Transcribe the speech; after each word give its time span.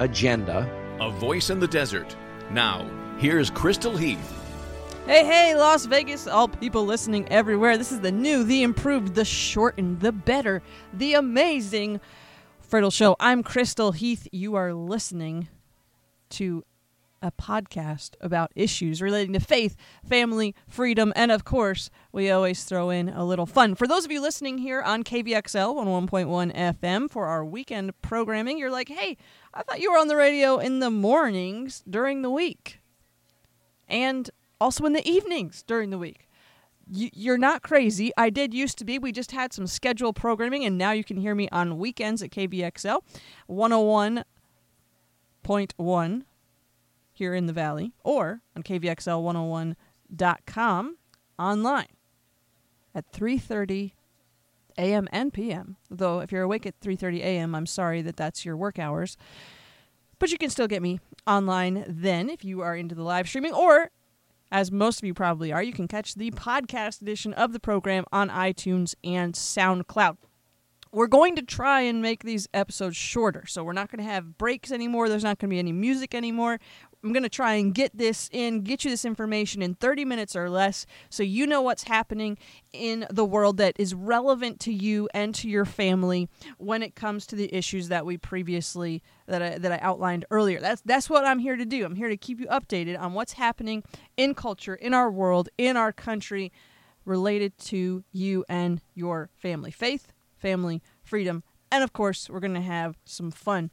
agenda. 0.00 0.70
A 1.00 1.10
voice 1.10 1.50
in 1.50 1.60
the 1.60 1.68
desert. 1.68 2.16
Now, 2.50 2.88
here's 3.18 3.50
Crystal 3.50 3.96
Heath. 3.96 4.32
Hey, 5.06 5.24
hey, 5.24 5.54
Las 5.54 5.86
Vegas, 5.86 6.26
all 6.26 6.48
people 6.48 6.84
listening 6.84 7.28
everywhere. 7.30 7.78
This 7.78 7.92
is 7.92 8.00
the 8.00 8.10
new, 8.10 8.42
the 8.42 8.62
improved, 8.62 9.14
the 9.14 9.24
shortened, 9.24 10.00
the 10.00 10.10
better, 10.10 10.62
the 10.92 11.14
amazing 11.14 12.00
Friddle 12.68 12.92
Show. 12.92 13.14
I'm 13.20 13.42
Crystal 13.42 13.92
Heath. 13.92 14.26
You 14.32 14.56
are 14.56 14.74
listening 14.74 15.48
to 16.30 16.64
a 17.22 17.32
podcast 17.32 18.14
about 18.20 18.52
issues 18.54 19.02
relating 19.02 19.32
to 19.32 19.40
faith, 19.40 19.76
family, 20.08 20.54
freedom, 20.68 21.12
and 21.16 21.32
of 21.32 21.44
course, 21.44 21.90
we 22.12 22.30
always 22.30 22.64
throw 22.64 22.90
in 22.90 23.08
a 23.08 23.24
little 23.24 23.46
fun. 23.46 23.74
For 23.74 23.86
those 23.86 24.04
of 24.04 24.12
you 24.12 24.20
listening 24.20 24.58
here 24.58 24.82
on 24.82 25.04
KVXL 25.04 25.74
101.1 25.74 26.54
FM 26.54 27.10
for 27.10 27.26
our 27.26 27.44
weekend 27.44 28.00
programming, 28.02 28.58
you're 28.58 28.70
like, 28.70 28.88
hey, 28.88 29.16
I 29.54 29.62
thought 29.62 29.80
you 29.80 29.90
were 29.90 29.98
on 29.98 30.08
the 30.08 30.16
radio 30.16 30.58
in 30.58 30.80
the 30.80 30.90
mornings 30.90 31.82
during 31.88 32.22
the 32.22 32.30
week 32.30 32.80
and 33.88 34.28
also 34.60 34.84
in 34.84 34.92
the 34.92 35.08
evenings 35.08 35.62
during 35.62 35.90
the 35.90 35.98
week. 35.98 36.28
You're 36.88 37.38
not 37.38 37.62
crazy. 37.62 38.12
I 38.16 38.30
did 38.30 38.54
used 38.54 38.78
to 38.78 38.84
be. 38.84 38.96
We 38.96 39.10
just 39.10 39.32
had 39.32 39.52
some 39.52 39.66
scheduled 39.66 40.14
programming, 40.14 40.64
and 40.64 40.78
now 40.78 40.92
you 40.92 41.02
can 41.02 41.16
hear 41.16 41.34
me 41.34 41.48
on 41.50 41.78
weekends 41.78 42.22
at 42.22 42.30
KVXL 42.30 43.00
101.1 43.50 46.22
here 47.16 47.34
in 47.34 47.46
the 47.46 47.52
Valley 47.52 47.92
or 48.04 48.42
on 48.54 48.62
kvxl101.com 48.62 50.96
online 51.38 51.86
at 52.94 53.12
3:30 53.12 53.92
a.m. 54.78 55.08
and 55.10 55.32
p.m. 55.32 55.76
Though 55.90 56.20
if 56.20 56.30
you're 56.30 56.42
awake 56.42 56.66
at 56.66 56.78
3:30 56.80 57.20
a.m., 57.20 57.54
I'm 57.54 57.66
sorry 57.66 58.02
that 58.02 58.16
that's 58.16 58.44
your 58.44 58.56
work 58.56 58.78
hours. 58.78 59.16
But 60.18 60.30
you 60.30 60.38
can 60.38 60.50
still 60.50 60.68
get 60.68 60.82
me 60.82 61.00
online 61.26 61.84
then 61.86 62.30
if 62.30 62.44
you 62.44 62.62
are 62.62 62.76
into 62.76 62.94
the 62.94 63.02
live 63.02 63.28
streaming 63.28 63.52
or 63.52 63.90
as 64.50 64.70
most 64.70 64.98
of 64.98 65.04
you 65.04 65.14
probably 65.14 65.52
are, 65.52 65.62
you 65.62 65.72
can 65.72 65.88
catch 65.88 66.14
the 66.14 66.30
podcast 66.30 67.02
edition 67.02 67.32
of 67.34 67.52
the 67.52 67.60
program 67.60 68.04
on 68.12 68.30
iTunes 68.30 68.94
and 69.02 69.34
SoundCloud. 69.34 70.16
We're 70.92 71.08
going 71.08 71.36
to 71.36 71.42
try 71.42 71.82
and 71.82 72.00
make 72.00 72.22
these 72.22 72.48
episodes 72.54 72.96
shorter. 72.96 73.44
So 73.46 73.64
we're 73.64 73.72
not 73.72 73.90
going 73.90 74.04
to 74.04 74.10
have 74.10 74.38
breaks 74.38 74.70
anymore. 74.70 75.08
There's 75.08 75.24
not 75.24 75.38
going 75.38 75.50
to 75.50 75.54
be 75.54 75.58
any 75.58 75.72
music 75.72 76.14
anymore. 76.14 76.58
I'm 77.06 77.12
going 77.12 77.22
to 77.22 77.28
try 77.28 77.54
and 77.54 77.72
get 77.72 77.96
this 77.96 78.28
in, 78.32 78.62
get 78.62 78.84
you 78.84 78.90
this 78.90 79.04
information 79.04 79.62
in 79.62 79.76
30 79.76 80.04
minutes 80.04 80.34
or 80.34 80.50
less 80.50 80.86
so 81.08 81.22
you 81.22 81.46
know 81.46 81.62
what's 81.62 81.84
happening 81.84 82.36
in 82.72 83.06
the 83.10 83.24
world 83.24 83.58
that 83.58 83.76
is 83.78 83.94
relevant 83.94 84.58
to 84.60 84.72
you 84.72 85.08
and 85.14 85.32
to 85.36 85.48
your 85.48 85.64
family 85.64 86.28
when 86.58 86.82
it 86.82 86.96
comes 86.96 87.24
to 87.28 87.36
the 87.36 87.54
issues 87.54 87.90
that 87.90 88.04
we 88.04 88.18
previously 88.18 89.04
that 89.26 89.40
I, 89.40 89.58
that 89.58 89.70
I 89.70 89.78
outlined 89.82 90.24
earlier. 90.32 90.58
That's 90.58 90.82
that's 90.82 91.08
what 91.08 91.24
I'm 91.24 91.38
here 91.38 91.54
to 91.54 91.64
do. 91.64 91.84
I'm 91.84 91.94
here 91.94 92.08
to 92.08 92.16
keep 92.16 92.40
you 92.40 92.46
updated 92.46 92.98
on 92.98 93.12
what's 93.12 93.34
happening 93.34 93.84
in 94.16 94.34
culture, 94.34 94.74
in 94.74 94.92
our 94.92 95.08
world, 95.08 95.48
in 95.56 95.76
our 95.76 95.92
country 95.92 96.50
related 97.04 97.56
to 97.58 98.02
you 98.10 98.44
and 98.48 98.80
your 98.96 99.30
family. 99.36 99.70
Faith, 99.70 100.12
family, 100.36 100.82
freedom, 101.04 101.44
and 101.70 101.84
of 101.84 101.92
course, 101.92 102.28
we're 102.28 102.40
going 102.40 102.54
to 102.54 102.60
have 102.60 102.98
some 103.04 103.30
fun 103.30 103.70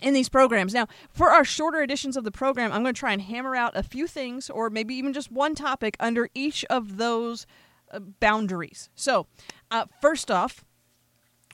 in 0.00 0.14
these 0.14 0.28
programs. 0.28 0.74
Now, 0.74 0.86
for 1.10 1.30
our 1.30 1.44
shorter 1.44 1.82
editions 1.82 2.16
of 2.16 2.24
the 2.24 2.30
program, 2.30 2.72
I'm 2.72 2.82
going 2.82 2.94
to 2.94 2.98
try 2.98 3.12
and 3.12 3.22
hammer 3.22 3.56
out 3.56 3.76
a 3.76 3.82
few 3.82 4.06
things 4.06 4.50
or 4.50 4.70
maybe 4.70 4.94
even 4.94 5.12
just 5.12 5.30
one 5.30 5.54
topic 5.54 5.96
under 6.00 6.28
each 6.34 6.64
of 6.66 6.96
those 6.96 7.46
uh, 7.90 8.00
boundaries. 8.00 8.90
So, 8.94 9.26
uh, 9.70 9.86
first 10.00 10.30
off, 10.30 10.64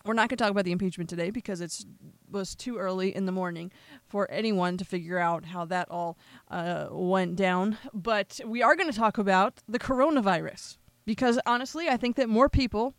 we're 0.05 0.15
not 0.15 0.29
going 0.29 0.39
to 0.39 0.45
talk 0.45 0.51
about 0.51 0.65
the 0.65 0.73
impeachment 0.73 1.11
today 1.11 1.31
because 1.31 1.61
it 1.61 1.85
was 2.31 2.55
too 2.55 2.79
early 2.79 3.15
in 3.15 3.27
the 3.27 3.33
morning 3.33 3.71
for 4.07 4.31
anyone 4.31 4.79
to 4.79 4.85
figure 4.85 5.19
out 5.19 5.45
how 5.45 5.67
that 5.67 5.91
all 5.91 6.19
uh, 6.51 6.87
went 6.91 7.37
down. 7.37 7.77
But 7.93 8.41
we 8.47 8.63
are 8.63 8.75
going 8.75 8.91
to 8.91 8.97
talk 8.97 9.19
about 9.19 9.61
the 9.69 9.79
coronavirus 9.79 10.79
because 11.05 11.39
honestly, 11.45 11.89
I 11.89 11.99
think 11.99 12.17
that 12.17 12.29
more 12.29 12.49
people, 12.49 12.95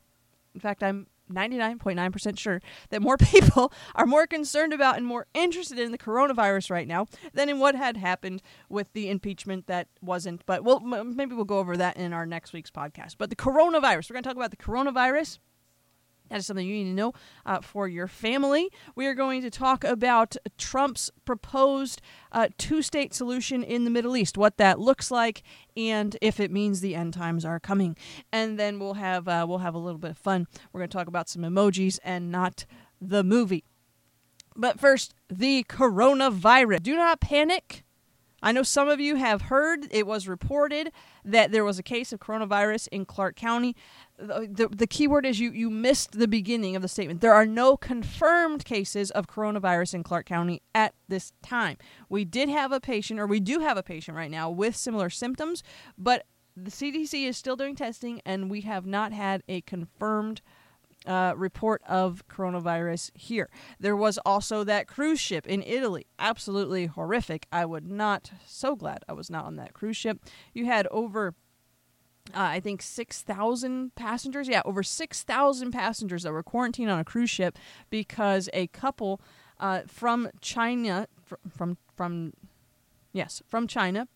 in 0.53 0.61
fact, 0.61 0.83
I'm 0.83 1.07
99.9% 1.31 2.39
sure 2.39 2.61
that 2.89 3.01
more 3.01 3.17
people 3.31 3.71
are 3.95 4.05
more 4.05 4.27
concerned 4.27 4.73
about 4.73 4.97
and 4.97 5.05
more 5.05 5.27
interested 5.33 5.79
in 5.79 5.91
the 5.91 5.97
coronavirus 5.97 6.71
right 6.71 6.87
now 6.87 7.07
than 7.33 7.49
in 7.49 7.59
what 7.59 7.75
had 7.75 7.97
happened 7.97 8.41
with 8.69 8.91
the 8.93 9.09
impeachment 9.09 9.67
that 9.67 9.87
wasn't. 10.01 10.45
But 10.45 10.63
we'll, 10.63 10.79
maybe 10.79 11.35
we'll 11.35 11.45
go 11.45 11.59
over 11.59 11.77
that 11.77 11.97
in 11.97 12.13
our 12.13 12.25
next 12.25 12.53
week's 12.53 12.71
podcast. 12.71 13.15
But 13.17 13.29
the 13.29 13.35
coronavirus, 13.35 14.09
we're 14.09 14.15
going 14.15 14.23
to 14.23 14.29
talk 14.29 14.37
about 14.37 14.51
the 14.51 14.57
coronavirus 14.57 15.39
that 16.31 16.37
is 16.37 16.45
something 16.45 16.65
you 16.65 16.75
need 16.83 16.89
to 16.89 16.95
know 16.95 17.13
uh, 17.45 17.59
for 17.59 17.89
your 17.89 18.07
family. 18.07 18.71
We 18.95 19.05
are 19.05 19.13
going 19.13 19.41
to 19.41 19.49
talk 19.49 19.83
about 19.83 20.37
Trump's 20.57 21.11
proposed 21.25 22.01
uh, 22.31 22.47
two 22.57 22.81
state 22.81 23.13
solution 23.13 23.63
in 23.63 23.83
the 23.83 23.89
Middle 23.89 24.15
East, 24.15 24.37
what 24.37 24.55
that 24.55 24.79
looks 24.79 25.11
like, 25.11 25.43
and 25.75 26.15
if 26.21 26.39
it 26.39 26.49
means 26.49 26.79
the 26.79 26.95
end 26.95 27.13
times 27.13 27.43
are 27.43 27.59
coming. 27.59 27.97
And 28.31 28.57
then 28.57 28.79
we'll 28.79 28.93
have, 28.93 29.27
uh, 29.27 29.45
we'll 29.47 29.57
have 29.57 29.75
a 29.75 29.79
little 29.79 29.99
bit 29.99 30.11
of 30.11 30.17
fun. 30.17 30.47
We're 30.71 30.79
going 30.79 30.89
to 30.89 30.97
talk 30.97 31.07
about 31.07 31.27
some 31.27 31.41
emojis 31.41 31.99
and 32.01 32.31
not 32.31 32.65
the 33.01 33.25
movie. 33.25 33.65
But 34.55 34.79
first, 34.79 35.13
the 35.29 35.65
coronavirus. 35.65 36.83
Do 36.83 36.95
not 36.95 37.19
panic. 37.19 37.83
I 38.41 38.51
know 38.51 38.63
some 38.63 38.89
of 38.89 38.99
you 38.99 39.15
have 39.15 39.43
heard 39.43 39.87
it 39.91 40.07
was 40.07 40.27
reported 40.27 40.91
that 41.23 41.51
there 41.51 41.63
was 41.63 41.77
a 41.77 41.83
case 41.83 42.11
of 42.11 42.19
coronavirus 42.19 42.87
in 42.91 43.05
Clark 43.05 43.35
County. 43.35 43.75
The, 44.17 44.47
the, 44.51 44.67
the 44.67 44.87
key 44.87 45.07
word 45.07 45.25
is 45.25 45.39
you, 45.39 45.51
you 45.51 45.69
missed 45.69 46.13
the 46.13 46.27
beginning 46.27 46.75
of 46.75 46.81
the 46.81 46.87
statement. 46.87 47.21
There 47.21 47.33
are 47.33 47.45
no 47.45 47.77
confirmed 47.77 48.65
cases 48.65 49.11
of 49.11 49.27
coronavirus 49.27 49.93
in 49.93 50.03
Clark 50.03 50.25
County 50.25 50.61
at 50.73 50.95
this 51.07 51.33
time. 51.43 51.77
We 52.09 52.25
did 52.25 52.49
have 52.49 52.71
a 52.71 52.79
patient, 52.79 53.19
or 53.19 53.27
we 53.27 53.39
do 53.39 53.59
have 53.59 53.77
a 53.77 53.83
patient 53.83 54.17
right 54.17 54.31
now 54.31 54.49
with 54.49 54.75
similar 54.75 55.09
symptoms, 55.09 55.61
but 55.97 56.25
the 56.55 56.71
CDC 56.71 57.27
is 57.27 57.37
still 57.37 57.55
doing 57.55 57.75
testing, 57.75 58.21
and 58.25 58.49
we 58.49 58.61
have 58.61 58.85
not 58.85 59.13
had 59.13 59.43
a 59.47 59.61
confirmed 59.61 60.41
uh, 61.05 61.33
report 61.35 61.81
of 61.87 62.27
coronavirus 62.27 63.11
here. 63.15 63.49
There 63.79 63.95
was 63.95 64.19
also 64.25 64.63
that 64.63 64.87
cruise 64.87 65.19
ship 65.19 65.47
in 65.47 65.63
Italy. 65.63 66.05
Absolutely 66.19 66.85
horrific. 66.85 67.47
I 67.51 67.65
would 67.65 67.89
not, 67.89 68.31
so 68.45 68.75
glad 68.75 69.03
I 69.07 69.13
was 69.13 69.29
not 69.29 69.45
on 69.45 69.55
that 69.55 69.73
cruise 69.73 69.97
ship. 69.97 70.19
You 70.53 70.65
had 70.65 70.87
over. 70.87 71.33
Uh, 72.35 72.53
I 72.53 72.59
think 72.59 72.83
6,000 72.83 73.95
passengers. 73.95 74.47
Yeah, 74.47 74.61
over 74.63 74.83
6,000 74.83 75.71
passengers 75.71 76.23
that 76.23 76.31
were 76.31 76.43
quarantined 76.43 76.91
on 76.91 76.99
a 76.99 77.03
cruise 77.03 77.31
ship 77.31 77.57
because 77.89 78.47
a 78.53 78.67
couple 78.67 79.19
uh, 79.59 79.81
from 79.87 80.29
China, 80.39 81.07
fr- 81.25 81.35
from, 81.49 81.77
from, 81.95 82.33
yes, 83.11 83.41
from 83.47 83.65
China, 83.65 84.07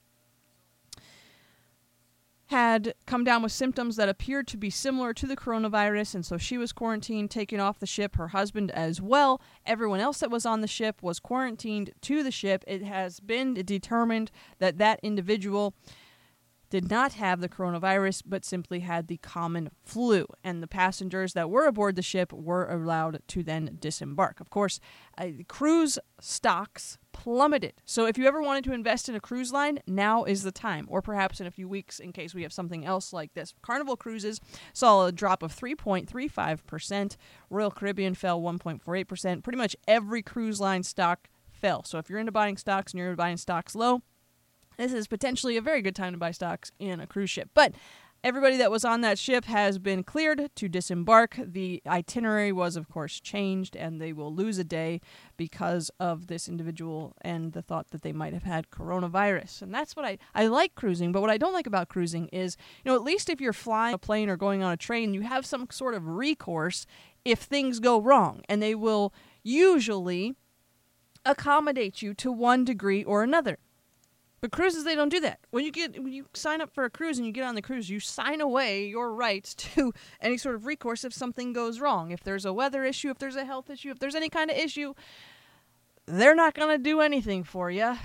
had 2.47 2.93
come 3.07 3.23
down 3.23 3.41
with 3.41 3.51
symptoms 3.51 3.95
that 3.95 4.09
appeared 4.09 4.47
to 4.47 4.57
be 4.57 4.69
similar 4.69 5.13
to 5.13 5.25
the 5.25 5.35
coronavirus, 5.35 6.15
and 6.15 6.25
so 6.25 6.37
she 6.37 6.57
was 6.57 6.71
quarantined, 6.71 7.31
taken 7.31 7.59
off 7.59 7.79
the 7.79 7.87
ship, 7.87 8.15
her 8.17 8.29
husband 8.29 8.69
as 8.71 9.01
well. 9.01 9.41
Everyone 9.65 9.99
else 9.99 10.19
that 10.19 10.29
was 10.29 10.45
on 10.45 10.61
the 10.61 10.67
ship 10.67 11.01
was 11.01 11.19
quarantined 11.19 11.91
to 12.01 12.21
the 12.21 12.31
ship. 12.31 12.63
It 12.67 12.83
has 12.83 13.19
been 13.19 13.55
determined 13.55 14.31
that 14.59 14.77
that 14.77 14.99
individual 15.01 15.73
did 16.75 16.91
not 16.91 17.13
have 17.13 17.39
the 17.39 17.47
coronavirus, 17.47 18.23
but 18.25 18.43
simply 18.43 18.81
had 18.81 19.07
the 19.07 19.15
common 19.15 19.69
flu. 19.85 20.27
And 20.43 20.61
the 20.61 20.67
passengers 20.67 21.31
that 21.31 21.49
were 21.49 21.67
aboard 21.67 21.95
the 21.95 22.01
ship 22.01 22.33
were 22.33 22.69
allowed 22.69 23.21
to 23.29 23.43
then 23.43 23.77
disembark. 23.79 24.41
Of 24.41 24.49
course, 24.49 24.81
uh, 25.17 25.27
cruise 25.47 25.97
stocks 26.19 26.97
plummeted. 27.13 27.75
So 27.85 28.07
if 28.07 28.17
you 28.17 28.27
ever 28.27 28.41
wanted 28.41 28.65
to 28.65 28.73
invest 28.73 29.07
in 29.07 29.15
a 29.15 29.21
cruise 29.21 29.53
line, 29.53 29.79
now 29.87 30.25
is 30.25 30.43
the 30.43 30.51
time, 30.51 30.85
or 30.89 31.01
perhaps 31.01 31.39
in 31.39 31.47
a 31.47 31.51
few 31.51 31.69
weeks 31.69 31.97
in 31.97 32.11
case 32.11 32.35
we 32.35 32.43
have 32.43 32.51
something 32.51 32.85
else 32.85 33.13
like 33.13 33.33
this. 33.35 33.53
Carnival 33.61 33.95
Cruises 33.95 34.41
saw 34.73 35.05
a 35.05 35.13
drop 35.13 35.43
of 35.43 35.55
3.35%. 35.55 37.15
Royal 37.49 37.71
Caribbean 37.71 38.15
fell 38.15 38.41
1.48%. 38.41 39.43
Pretty 39.43 39.57
much 39.57 39.77
every 39.87 40.21
cruise 40.21 40.59
line 40.59 40.83
stock 40.83 41.29
fell. 41.53 41.85
So 41.85 41.99
if 41.99 42.09
you're 42.09 42.19
into 42.19 42.33
buying 42.33 42.57
stocks 42.57 42.91
and 42.91 42.99
you're 42.99 43.15
buying 43.15 43.37
stocks 43.37 43.75
low, 43.75 44.01
this 44.77 44.93
is 44.93 45.07
potentially 45.07 45.57
a 45.57 45.61
very 45.61 45.81
good 45.81 45.95
time 45.95 46.13
to 46.13 46.19
buy 46.19 46.31
stocks 46.31 46.71
in 46.79 46.99
a 46.99 47.07
cruise 47.07 47.29
ship. 47.29 47.49
But 47.53 47.73
Everybody 48.25 48.57
that 48.57 48.71
was 48.71 48.83
on 48.83 49.01
that 49.01 49.19
ship 49.19 49.45
has 49.45 49.77
been 49.77 50.01
cleared 50.01 50.49
to 50.55 50.67
disembark. 50.67 51.37
The 51.37 51.83
itinerary 51.85 52.51
was, 52.51 52.75
of 52.75 52.89
course, 52.89 53.19
changed, 53.19 53.75
and 53.75 54.01
they 54.01 54.13
will 54.13 54.33
lose 54.33 54.57
a 54.57 54.63
day 54.63 54.99
because 55.37 55.91
of 55.99 56.25
this 56.25 56.49
individual 56.49 57.13
and 57.21 57.53
the 57.53 57.61
thought 57.61 57.91
that 57.91 58.01
they 58.01 58.11
might 58.11 58.33
have 58.33 58.41
had 58.41 58.71
coronavirus. 58.71 59.61
And 59.61 59.71
that's 59.71 59.95
what 59.95 60.05
I, 60.05 60.17
I 60.33 60.47
like 60.47 60.73
cruising, 60.73 61.11
but 61.11 61.21
what 61.21 61.29
I 61.29 61.37
don't 61.37 61.53
like 61.53 61.67
about 61.67 61.87
cruising 61.87 62.27
is, 62.29 62.57
you 62.83 62.89
know, 62.89 62.95
at 62.95 63.03
least 63.03 63.29
if 63.29 63.39
you're 63.39 63.53
flying 63.53 63.93
a 63.93 63.99
plane 63.99 64.27
or 64.27 64.37
going 64.37 64.63
on 64.63 64.73
a 64.73 64.77
train, 64.77 65.13
you 65.13 65.21
have 65.21 65.45
some 65.45 65.67
sort 65.69 65.93
of 65.93 66.07
recourse 66.07 66.87
if 67.25 67.41
things 67.41 67.79
go 67.79 68.01
wrong, 68.01 68.41
and 68.49 68.59
they 68.59 68.73
will 68.73 69.13
usually 69.43 70.33
accommodate 71.23 72.01
you 72.01 72.15
to 72.15 72.31
one 72.31 72.65
degree 72.65 73.03
or 73.03 73.21
another. 73.21 73.59
But 74.41 74.51
cruises, 74.51 74.83
they 74.83 74.95
don't 74.95 75.09
do 75.09 75.19
that. 75.21 75.39
When 75.51 75.65
you 75.65 75.71
get 75.71 76.01
when 76.01 76.13
you 76.13 76.27
sign 76.33 76.61
up 76.61 76.73
for 76.73 76.85
a 76.85 76.89
cruise 76.89 77.17
and 77.17 77.25
you 77.25 77.31
get 77.31 77.45
on 77.45 77.55
the 77.55 77.61
cruise, 77.61 77.89
you 77.89 77.99
sign 77.99 78.41
away 78.41 78.85
your 78.85 79.13
rights 79.13 79.53
to 79.55 79.93
any 80.21 80.37
sort 80.37 80.55
of 80.55 80.65
recourse 80.65 81.03
if 81.03 81.13
something 81.13 81.53
goes 81.53 81.79
wrong. 81.79 82.11
If 82.11 82.23
there's 82.23 82.45
a 82.45 82.53
weather 82.53 82.83
issue, 82.83 83.09
if 83.09 83.17
there's 83.17 83.35
a 83.35 83.45
health 83.45 83.69
issue, 83.69 83.91
if 83.91 83.99
there's 83.99 84.15
any 84.15 84.29
kind 84.29 84.51
of 84.51 84.57
issue, 84.57 84.93
they're 86.05 86.35
not 86.35 86.53
going 86.53 86.69
to 86.69 86.81
do 86.81 87.01
anything 87.01 87.43
for 87.43 87.71
you. 87.71 87.95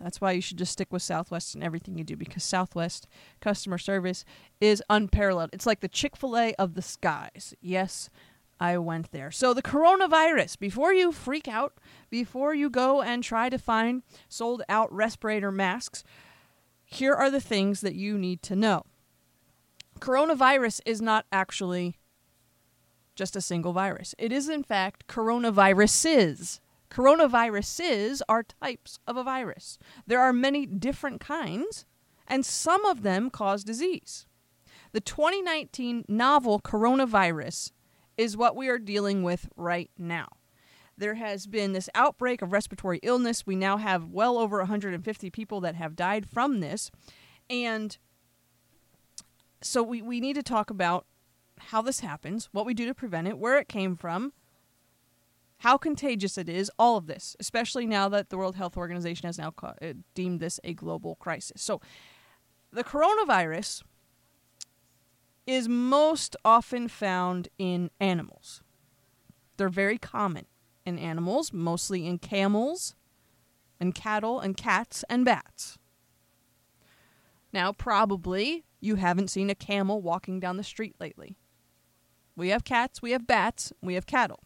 That's 0.00 0.20
why 0.20 0.32
you 0.32 0.40
should 0.40 0.58
just 0.58 0.72
stick 0.72 0.92
with 0.92 1.02
Southwest 1.02 1.54
in 1.54 1.62
everything 1.62 1.96
you 1.96 2.02
do 2.02 2.16
because 2.16 2.42
Southwest 2.42 3.06
customer 3.40 3.78
service 3.78 4.24
is 4.60 4.82
unparalleled. 4.90 5.50
It's 5.52 5.66
like 5.66 5.80
the 5.80 5.88
Chick 5.88 6.16
fil 6.16 6.36
A 6.36 6.54
of 6.54 6.74
the 6.74 6.82
skies. 6.82 7.54
Yes, 7.60 8.10
I 8.62 8.78
went 8.78 9.10
there. 9.10 9.32
So, 9.32 9.52
the 9.52 9.60
coronavirus, 9.60 10.56
before 10.60 10.94
you 10.94 11.10
freak 11.10 11.48
out, 11.48 11.74
before 12.10 12.54
you 12.54 12.70
go 12.70 13.02
and 13.02 13.24
try 13.24 13.48
to 13.48 13.58
find 13.58 14.04
sold 14.28 14.62
out 14.68 14.92
respirator 14.92 15.50
masks, 15.50 16.04
here 16.84 17.12
are 17.12 17.28
the 17.28 17.40
things 17.40 17.80
that 17.80 17.96
you 17.96 18.16
need 18.16 18.40
to 18.42 18.54
know. 18.54 18.84
Coronavirus 19.98 20.80
is 20.86 21.02
not 21.02 21.26
actually 21.32 21.96
just 23.16 23.34
a 23.34 23.40
single 23.40 23.72
virus, 23.72 24.14
it 24.16 24.30
is, 24.30 24.48
in 24.48 24.62
fact, 24.62 25.08
coronaviruses. 25.08 26.60
Coronaviruses 26.88 28.22
are 28.28 28.44
types 28.44 29.00
of 29.08 29.16
a 29.16 29.24
virus. 29.24 29.76
There 30.06 30.20
are 30.20 30.32
many 30.32 30.66
different 30.66 31.20
kinds, 31.20 31.84
and 32.28 32.46
some 32.46 32.84
of 32.84 33.02
them 33.02 33.28
cause 33.28 33.64
disease. 33.64 34.26
The 34.92 35.00
2019 35.00 36.04
novel 36.06 36.60
coronavirus 36.60 37.72
is 38.22 38.36
what 38.36 38.54
we 38.54 38.68
are 38.68 38.78
dealing 38.78 39.24
with 39.24 39.48
right 39.56 39.90
now. 39.98 40.28
There 40.96 41.14
has 41.14 41.48
been 41.48 41.72
this 41.72 41.90
outbreak 41.92 42.40
of 42.40 42.52
respiratory 42.52 43.00
illness. 43.02 43.44
We 43.44 43.56
now 43.56 43.78
have 43.78 44.06
well 44.06 44.38
over 44.38 44.58
150 44.58 45.30
people 45.30 45.60
that 45.62 45.74
have 45.74 45.96
died 45.96 46.28
from 46.28 46.60
this. 46.60 46.92
And 47.50 47.98
so 49.60 49.82
we, 49.82 50.02
we 50.02 50.20
need 50.20 50.34
to 50.34 50.42
talk 50.42 50.70
about 50.70 51.06
how 51.58 51.82
this 51.82 52.00
happens, 52.00 52.48
what 52.52 52.64
we 52.64 52.74
do 52.74 52.86
to 52.86 52.94
prevent 52.94 53.26
it, 53.26 53.38
where 53.38 53.58
it 53.58 53.68
came 53.68 53.96
from, 53.96 54.32
how 55.58 55.76
contagious 55.76 56.38
it 56.38 56.48
is, 56.48 56.70
all 56.78 56.96
of 56.96 57.06
this, 57.08 57.34
especially 57.40 57.86
now 57.86 58.08
that 58.08 58.30
the 58.30 58.36
World 58.36 58.54
Health 58.54 58.76
Organization 58.76 59.26
has 59.26 59.38
now 59.38 59.52
uh, 59.62 59.94
deemed 60.14 60.38
this 60.38 60.60
a 60.62 60.74
global 60.74 61.16
crisis. 61.16 61.60
So 61.60 61.80
the 62.72 62.84
coronavirus 62.84 63.82
is 65.46 65.68
most 65.68 66.36
often 66.44 66.88
found 66.88 67.48
in 67.58 67.90
animals. 68.00 68.62
They're 69.56 69.68
very 69.68 69.98
common 69.98 70.46
in 70.84 70.98
animals, 70.98 71.52
mostly 71.52 72.06
in 72.06 72.18
camels 72.18 72.94
and 73.80 73.94
cattle 73.94 74.40
and 74.40 74.56
cats 74.56 75.04
and 75.08 75.24
bats. 75.24 75.78
Now, 77.52 77.72
probably 77.72 78.64
you 78.80 78.96
haven't 78.96 79.28
seen 79.28 79.50
a 79.50 79.54
camel 79.54 80.00
walking 80.00 80.40
down 80.40 80.56
the 80.56 80.64
street 80.64 80.96
lately. 80.98 81.36
We 82.36 82.48
have 82.48 82.64
cats, 82.64 83.02
we 83.02 83.10
have 83.10 83.26
bats, 83.26 83.72
we 83.82 83.94
have 83.94 84.06
cattle. 84.06 84.40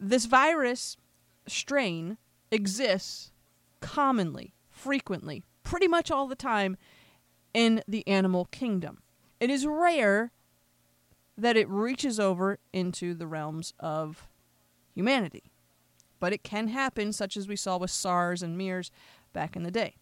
This 0.00 0.24
virus 0.26 0.96
strain 1.46 2.18
exists 2.50 3.32
commonly, 3.80 4.54
frequently, 4.70 5.42
pretty 5.62 5.88
much 5.88 6.10
all 6.10 6.26
the 6.26 6.34
time 6.34 6.76
in 7.54 7.82
the 7.88 8.06
animal 8.06 8.46
kingdom. 8.46 8.98
It 9.40 9.48
is 9.48 9.66
rare 9.66 10.32
that 11.38 11.56
it 11.56 11.68
reaches 11.68 12.20
over 12.20 12.58
into 12.72 13.14
the 13.14 13.26
realms 13.26 13.72
of 13.80 14.26
humanity, 14.94 15.44
but 16.20 16.32
it 16.32 16.42
can 16.42 16.68
happen, 16.68 17.12
such 17.12 17.36
as 17.36 17.48
we 17.48 17.56
saw 17.56 17.78
with 17.78 17.90
SARS 17.90 18.42
and 18.42 18.58
MERS 18.58 18.90
back 19.32 19.56
in 19.56 19.62
the 19.62 19.70
day. 19.70 19.96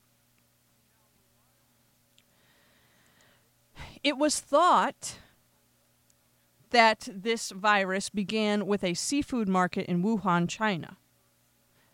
It 4.02 4.18
was 4.18 4.40
thought 4.40 5.18
that 6.70 7.08
this 7.12 7.50
virus 7.50 8.08
began 8.08 8.66
with 8.66 8.82
a 8.82 8.94
seafood 8.94 9.48
market 9.48 9.86
in 9.86 10.02
Wuhan, 10.02 10.48
China, 10.48 10.96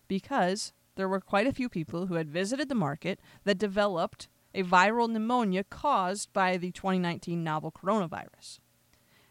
because 0.07 0.73
there 0.95 1.09
were 1.09 1.21
quite 1.21 1.47
a 1.47 1.53
few 1.53 1.69
people 1.69 2.07
who 2.07 2.15
had 2.15 2.31
visited 2.31 2.69
the 2.69 2.75
market 2.75 3.21
that 3.45 3.59
developed 3.59 4.29
a 4.55 4.63
viral 4.63 5.09
pneumonia 5.09 5.65
caused 5.65 6.33
by 6.33 6.57
the 6.57 6.71
2019 6.71 7.43
novel 7.43 7.73
coronavirus. 7.73 8.61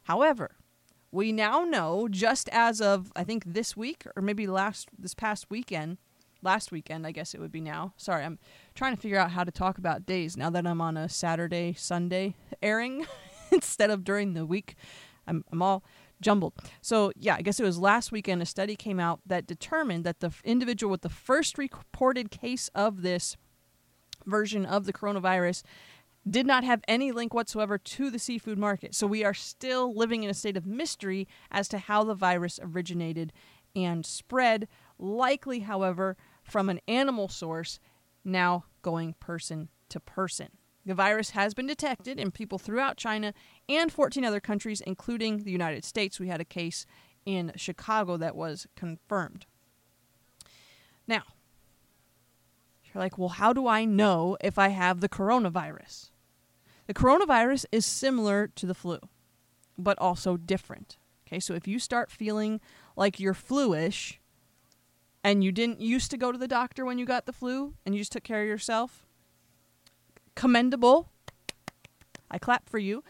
However, 0.04 0.56
we 1.12 1.32
now 1.32 1.64
know, 1.64 2.08
just 2.10 2.50
as 2.50 2.82
of 2.82 3.12
I 3.16 3.24
think 3.24 3.44
this 3.46 3.76
week 3.76 4.06
or 4.16 4.22
maybe 4.22 4.48
last 4.48 4.90
this 4.98 5.14
past 5.14 5.50
weekend, 5.50 5.98
last 6.42 6.72
weekend 6.72 7.08
I 7.08 7.12
guess 7.12 7.34
it 7.34 7.40
would 7.40 7.52
be 7.52 7.62
now. 7.62 7.94
Sorry, 7.98 8.24
I'm 8.24 8.40
trying 8.76 8.96
to 8.96 9.02
figure 9.02 9.18
out 9.18 9.32
how 9.32 9.44
to 9.44 9.52
talk 9.52 9.78
about 9.78 10.06
days 10.06 10.38
now 10.38 10.50
that 10.50 10.68
I'm 10.68 10.82
on 10.82 10.98
a 10.98 11.10
Saturday 11.10 11.74
Sunday 11.78 12.36
airing 12.62 13.06
instead 13.52 13.90
of 13.90 14.04
during 14.04 14.34
the 14.34 14.46
week. 14.46 14.76
I'm 15.28 15.44
I'm 15.52 15.62
all 15.62 15.84
jumbled. 16.22 16.54
So, 16.82 17.12
yeah, 17.16 17.36
I 17.36 17.42
guess 17.42 17.60
it 17.60 17.64
was 17.64 17.78
last 17.78 18.12
weekend 18.12 18.42
a 18.42 18.46
study 18.46 18.76
came 18.76 19.00
out 19.00 19.20
that 19.26 19.46
determined 19.46 20.04
that 20.04 20.20
the 20.20 20.32
individual 20.44 20.92
with 20.92 21.02
the 21.02 21.10
first 21.10 21.58
reported 21.58 22.32
case 22.32 22.70
of 22.74 23.02
this 23.02 23.38
version 24.28 24.66
of 24.66 24.86
the 24.86 24.94
coronavirus 24.94 25.64
did 26.30 26.46
not 26.46 26.64
have 26.64 26.82
any 26.88 27.12
link 27.12 27.34
whatsoever 27.34 27.78
to 27.78 28.12
the 28.12 28.20
seafood 28.20 28.58
market. 28.58 28.94
So 28.94 29.08
we 29.08 29.24
are 29.24 29.34
still 29.34 29.96
living 29.96 30.24
in 30.24 30.30
a 30.30 30.34
state 30.34 30.58
of 30.58 30.66
mystery 30.66 31.28
as 31.50 31.68
to 31.70 31.78
how 31.78 32.04
the 32.04 32.16
virus 32.16 32.60
originated 32.62 33.34
and 33.76 34.06
spread, 34.06 34.68
likely, 35.00 35.60
however, 35.62 36.18
from 36.44 36.70
an 36.70 36.82
animal 36.88 37.30
source, 37.30 37.80
now 38.26 38.66
going 38.82 39.16
person 39.20 39.70
to 39.90 40.00
person. 40.00 40.50
The 40.86 40.96
virus 40.96 41.32
has 41.32 41.54
been 41.54 41.68
detected 41.68 42.20
in 42.20 42.32
people 42.32 42.58
throughout 42.58 42.98
China 42.98 43.34
and 43.68 43.92
14 43.92 44.24
other 44.24 44.40
countries, 44.40 44.82
including 44.82 45.44
the 45.44 45.52
United 45.52 45.84
States. 45.84 46.20
We 46.20 46.30
had 46.30 46.42
a 46.42 46.46
case 46.46 46.86
in 47.26 47.52
Chicago 47.58 48.16
that 48.18 48.36
was 48.36 48.68
confirmed. 48.76 49.46
Now, 51.08 51.24
you're 52.98 53.04
like, 53.04 53.18
well, 53.20 53.30
how 53.30 53.54
do 53.54 53.68
I 53.68 53.86
know 53.86 54.38
if 54.42 54.58
I 54.58 54.70
have 54.70 55.02
the 55.02 55.10
coronavirus? 55.10 56.10
The 56.88 56.96
coronavirus 56.96 57.66
is 57.72 57.86
similar 57.86 58.48
to 58.48 58.66
the 58.66 58.74
flu, 58.74 58.98
but 59.78 60.00
also 60.00 60.36
different. 60.36 60.98
Okay, 61.28 61.40
so 61.40 61.54
if 61.54 61.68
you 61.68 61.78
start 61.78 62.10
feeling 62.10 62.60
like 62.96 63.20
you're 63.20 63.36
fluish 63.36 64.20
and 65.24 65.44
you 65.44 65.52
didn't 65.52 65.80
used 65.80 66.10
to 66.10 66.18
go 66.18 66.32
to 66.32 66.40
the 66.40 66.48
doctor 66.48 66.86
when 66.86 66.98
you 66.98 67.06
got 67.06 67.28
the 67.28 67.34
flu 67.34 67.76
and 67.86 67.94
you 67.94 68.02
just 68.02 68.14
took 68.14 68.24
care 68.24 68.42
of 68.42 68.48
yourself, 68.48 69.06
commendable. 70.34 71.12
I 72.32 72.40
clap 72.40 72.68
for 72.68 72.80
you. 72.80 73.04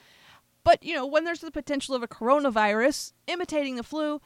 But, 0.65 0.83
you 0.83 0.95
know, 0.95 1.05
when 1.05 1.23
there's 1.23 1.39
the 1.39 1.49
potential 1.49 1.95
of 1.95 2.03
a 2.03 2.09
coronavirus 2.09 3.13
imitating 3.27 3.77
the 3.77 3.83
flu, 3.83 4.19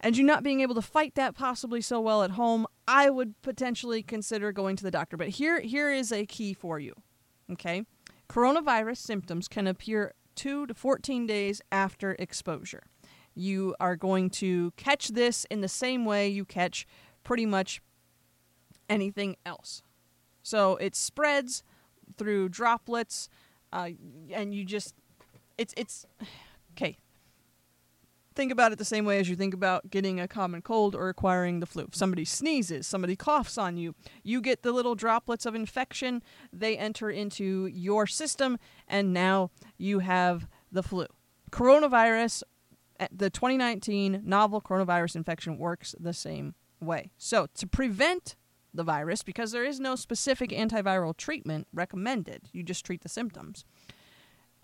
and 0.00 0.16
you 0.16 0.24
not 0.24 0.42
being 0.42 0.60
able 0.60 0.74
to 0.74 0.82
fight 0.82 1.14
that 1.14 1.34
possibly 1.34 1.80
so 1.80 2.00
well 2.00 2.22
at 2.22 2.32
home, 2.32 2.66
I 2.86 3.10
would 3.10 3.40
potentially 3.42 4.02
consider 4.02 4.52
going 4.52 4.76
to 4.76 4.84
the 4.84 4.90
doctor. 4.90 5.16
But 5.16 5.30
here 5.30 5.60
here 5.60 5.90
is 5.90 6.12
a 6.12 6.26
key 6.26 6.54
for 6.54 6.78
you. 6.78 6.94
Okay? 7.50 7.84
Coronavirus 8.28 8.98
symptoms 8.98 9.48
can 9.48 9.66
appear 9.66 10.12
2 10.34 10.66
to 10.66 10.74
14 10.74 11.26
days 11.26 11.62
after 11.72 12.16
exposure. 12.18 12.82
You 13.34 13.74
are 13.80 13.96
going 13.96 14.30
to 14.30 14.72
catch 14.72 15.08
this 15.08 15.46
in 15.50 15.60
the 15.60 15.68
same 15.68 16.04
way 16.04 16.28
you 16.28 16.44
catch 16.44 16.86
pretty 17.22 17.46
much 17.46 17.80
anything 18.88 19.36
else. 19.44 19.82
So 20.42 20.76
it 20.76 20.94
spreads 20.94 21.62
through 22.16 22.50
droplets, 22.50 23.28
uh, 23.72 23.90
and 24.32 24.54
you 24.54 24.64
just 24.64 24.94
it's 25.58 25.74
it's 25.76 26.06
okay 26.72 26.98
think 28.36 28.52
about 28.52 28.70
it 28.70 28.78
the 28.78 28.84
same 28.84 29.04
way 29.04 29.18
as 29.18 29.28
you 29.28 29.34
think 29.34 29.54
about 29.54 29.90
getting 29.90 30.20
a 30.20 30.28
common 30.28 30.62
cold 30.62 30.94
or 30.94 31.08
acquiring 31.08 31.60
the 31.60 31.66
flu. 31.66 31.84
If 31.84 31.96
somebody 31.96 32.24
sneezes, 32.24 32.86
somebody 32.86 33.16
coughs 33.16 33.58
on 33.58 33.76
you, 33.76 33.94
you 34.22 34.40
get 34.40 34.62
the 34.62 34.72
little 34.72 34.94
droplets 34.94 35.46
of 35.46 35.54
infection, 35.54 36.22
they 36.52 36.76
enter 36.76 37.10
into 37.10 37.66
your 37.66 38.06
system, 38.06 38.58
and 38.86 39.12
now 39.12 39.50
you 39.78 40.00
have 40.00 40.46
the 40.70 40.82
flu. 40.82 41.06
Coronavirus, 41.50 42.42
eh, 43.00 43.08
the 43.10 43.30
2019 43.30 44.22
novel 44.24 44.60
coronavirus 44.60 45.16
infection 45.16 45.58
works 45.58 45.94
the 45.98 46.12
same 46.12 46.54
way. 46.80 47.10
So, 47.16 47.46
to 47.54 47.66
prevent 47.66 48.36
the 48.76 48.84
virus 48.84 49.22
because 49.22 49.52
there 49.52 49.64
is 49.64 49.80
no 49.80 49.96
specific 49.96 50.50
antiviral 50.50 51.16
treatment 51.16 51.66
recommended. 51.72 52.42
You 52.52 52.62
just 52.62 52.84
treat 52.84 53.02
the 53.02 53.08
symptoms. 53.08 53.64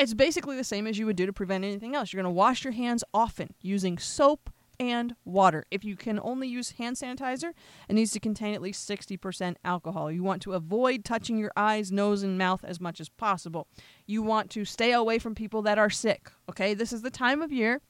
It's 0.02 0.14
basically 0.14 0.56
the 0.56 0.64
same 0.64 0.88
as 0.88 0.98
you 0.98 1.06
would 1.06 1.14
do 1.14 1.26
to 1.26 1.32
prevent 1.32 1.62
anything 1.62 1.94
else. 1.94 2.12
You're 2.12 2.20
going 2.20 2.34
to 2.34 2.36
wash 2.36 2.64
your 2.64 2.72
hands 2.72 3.04
often 3.14 3.54
using 3.60 3.98
soap 3.98 4.50
and 4.80 5.14
water. 5.24 5.64
If 5.70 5.84
you 5.84 5.94
can 5.94 6.18
only 6.24 6.48
use 6.48 6.72
hand 6.72 6.96
sanitizer, 6.96 7.52
it 7.88 7.92
needs 7.92 8.10
to 8.10 8.18
contain 8.18 8.52
at 8.52 8.60
least 8.60 8.90
60% 8.90 9.54
alcohol. 9.64 10.10
You 10.10 10.24
want 10.24 10.42
to 10.42 10.54
avoid 10.54 11.04
touching 11.04 11.38
your 11.38 11.52
eyes, 11.54 11.92
nose, 11.92 12.24
and 12.24 12.36
mouth 12.36 12.64
as 12.64 12.80
much 12.80 13.00
as 13.00 13.10
possible. 13.10 13.68
You 14.04 14.22
want 14.22 14.50
to 14.50 14.64
stay 14.64 14.90
away 14.90 15.20
from 15.20 15.36
people 15.36 15.62
that 15.62 15.78
are 15.78 15.88
sick. 15.88 16.32
Okay, 16.50 16.74
this 16.74 16.92
is 16.92 17.02
the 17.02 17.10
time 17.10 17.40
of 17.40 17.52
year 17.52 17.80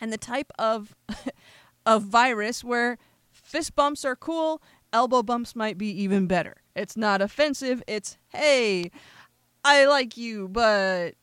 and 0.00 0.12
the 0.12 0.18
type 0.18 0.50
of 0.58 0.96
of 1.86 2.02
virus 2.02 2.64
where 2.64 2.98
fist 3.30 3.76
bumps 3.76 4.04
are 4.04 4.16
cool, 4.16 4.60
elbow 4.92 5.22
bumps 5.22 5.54
might 5.54 5.78
be 5.78 5.88
even 6.02 6.26
better. 6.26 6.56
It's 6.74 6.96
not 6.96 7.22
offensive. 7.22 7.80
It's 7.86 8.18
hey, 8.30 8.90
I 9.62 9.84
like 9.84 10.16
you, 10.16 10.48
but 10.48 11.14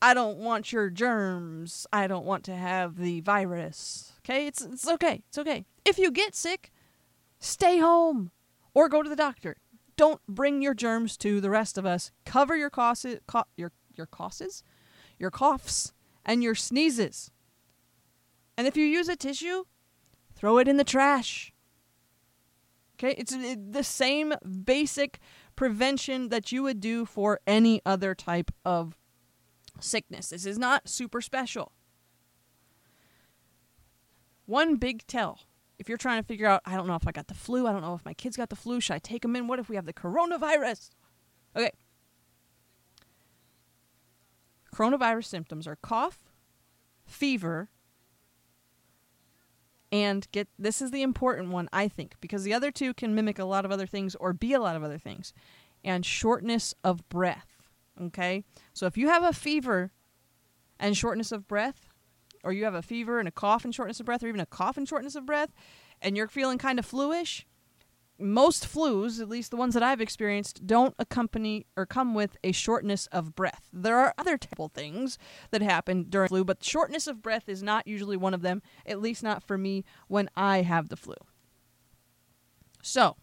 I 0.00 0.14
don't 0.14 0.38
want 0.38 0.72
your 0.72 0.90
germs. 0.90 1.86
I 1.92 2.06
don't 2.06 2.24
want 2.24 2.44
to 2.44 2.54
have 2.54 2.96
the 2.96 3.20
virus. 3.20 4.12
Okay? 4.20 4.46
It's 4.46 4.62
it's 4.62 4.88
okay. 4.88 5.22
It's 5.28 5.38
okay. 5.38 5.64
If 5.84 5.98
you 5.98 6.10
get 6.10 6.34
sick, 6.34 6.70
stay 7.38 7.78
home 7.78 8.30
or 8.74 8.88
go 8.88 9.02
to 9.02 9.10
the 9.10 9.16
doctor. 9.16 9.56
Don't 9.96 10.20
bring 10.28 10.62
your 10.62 10.74
germs 10.74 11.16
to 11.18 11.40
the 11.40 11.50
rest 11.50 11.76
of 11.76 11.84
us. 11.84 12.12
Cover 12.24 12.56
your 12.56 12.70
causes, 12.70 13.18
co- 13.26 13.44
your 13.56 13.72
your 13.96 14.06
causes, 14.06 14.62
your 15.18 15.30
coughs 15.30 15.92
and 16.24 16.42
your 16.42 16.54
sneezes. 16.54 17.30
And 18.56 18.66
if 18.66 18.76
you 18.76 18.84
use 18.84 19.08
a 19.08 19.16
tissue, 19.16 19.64
throw 20.34 20.58
it 20.58 20.68
in 20.68 20.76
the 20.76 20.84
trash. 20.84 21.52
Okay? 22.94 23.14
It's 23.18 23.36
the 23.36 23.84
same 23.84 24.34
basic 24.64 25.18
prevention 25.56 26.28
that 26.28 26.52
you 26.52 26.62
would 26.62 26.80
do 26.80 27.04
for 27.04 27.40
any 27.46 27.80
other 27.84 28.14
type 28.14 28.52
of 28.64 28.96
sickness. 29.80 30.28
This 30.28 30.46
is 30.46 30.58
not 30.58 30.88
super 30.88 31.20
special. 31.20 31.72
One 34.46 34.76
big 34.76 35.06
tell 35.06 35.40
if 35.78 35.88
you're 35.88 35.98
trying 35.98 36.20
to 36.20 36.26
figure 36.26 36.46
out, 36.46 36.62
I 36.64 36.74
don't 36.74 36.86
know 36.86 36.96
if 36.96 37.06
I 37.06 37.12
got 37.12 37.28
the 37.28 37.34
flu, 37.34 37.66
I 37.66 37.72
don't 37.72 37.82
know 37.82 37.94
if 37.94 38.04
my 38.04 38.14
kids 38.14 38.36
got 38.36 38.48
the 38.48 38.56
flu, 38.56 38.80
should 38.80 38.94
I 38.94 38.98
take 38.98 39.22
them 39.22 39.36
in? 39.36 39.46
What 39.46 39.58
if 39.58 39.68
we 39.68 39.76
have 39.76 39.86
the 39.86 39.92
coronavirus? 39.92 40.90
Okay. 41.56 41.70
Coronavirus 44.74 45.24
symptoms 45.26 45.66
are 45.66 45.76
cough, 45.76 46.18
fever, 47.06 47.70
and 49.90 50.26
get 50.32 50.48
this 50.58 50.82
is 50.82 50.90
the 50.90 51.02
important 51.02 51.50
one, 51.50 51.68
I 51.72 51.88
think, 51.88 52.14
because 52.20 52.44
the 52.44 52.52
other 52.52 52.70
two 52.70 52.92
can 52.92 53.14
mimic 53.14 53.38
a 53.38 53.44
lot 53.44 53.64
of 53.64 53.70
other 53.70 53.86
things 53.86 54.14
or 54.16 54.32
be 54.32 54.52
a 54.52 54.60
lot 54.60 54.76
of 54.76 54.84
other 54.84 54.98
things, 54.98 55.32
and 55.84 56.04
shortness 56.04 56.74
of 56.84 57.08
breath. 57.08 57.57
Okay? 58.00 58.44
So 58.72 58.86
if 58.86 58.96
you 58.96 59.08
have 59.08 59.22
a 59.22 59.32
fever 59.32 59.92
and 60.78 60.96
shortness 60.96 61.32
of 61.32 61.48
breath, 61.48 61.88
or 62.44 62.52
you 62.52 62.64
have 62.64 62.74
a 62.74 62.82
fever 62.82 63.18
and 63.18 63.28
a 63.28 63.32
cough 63.32 63.64
and 63.64 63.74
shortness 63.74 64.00
of 64.00 64.06
breath, 64.06 64.22
or 64.22 64.28
even 64.28 64.40
a 64.40 64.46
cough 64.46 64.76
and 64.76 64.88
shortness 64.88 65.14
of 65.14 65.26
breath, 65.26 65.52
and 66.00 66.16
you're 66.16 66.28
feeling 66.28 66.58
kind 66.58 66.78
of 66.78 66.86
fluish, 66.86 67.46
most 68.18 68.64
flus, 68.64 69.20
at 69.20 69.28
least 69.28 69.50
the 69.50 69.56
ones 69.56 69.74
that 69.74 69.82
I've 69.82 70.00
experienced, 70.00 70.66
don't 70.66 70.94
accompany 70.98 71.66
or 71.76 71.86
come 71.86 72.14
with 72.14 72.36
a 72.42 72.52
shortness 72.52 73.06
of 73.08 73.34
breath. 73.34 73.68
There 73.72 73.98
are 73.98 74.14
other 74.18 74.36
terrible 74.36 74.68
things 74.68 75.18
that 75.50 75.62
happen 75.62 76.06
during 76.08 76.28
flu, 76.28 76.44
but 76.44 76.62
shortness 76.64 77.06
of 77.06 77.22
breath 77.22 77.48
is 77.48 77.62
not 77.62 77.86
usually 77.86 78.16
one 78.16 78.34
of 78.34 78.42
them, 78.42 78.62
at 78.86 79.00
least 79.00 79.22
not 79.22 79.42
for 79.42 79.56
me 79.56 79.84
when 80.08 80.28
I 80.34 80.62
have 80.62 80.88
the 80.88 80.96
flu. 80.96 81.14
So, 82.82 83.16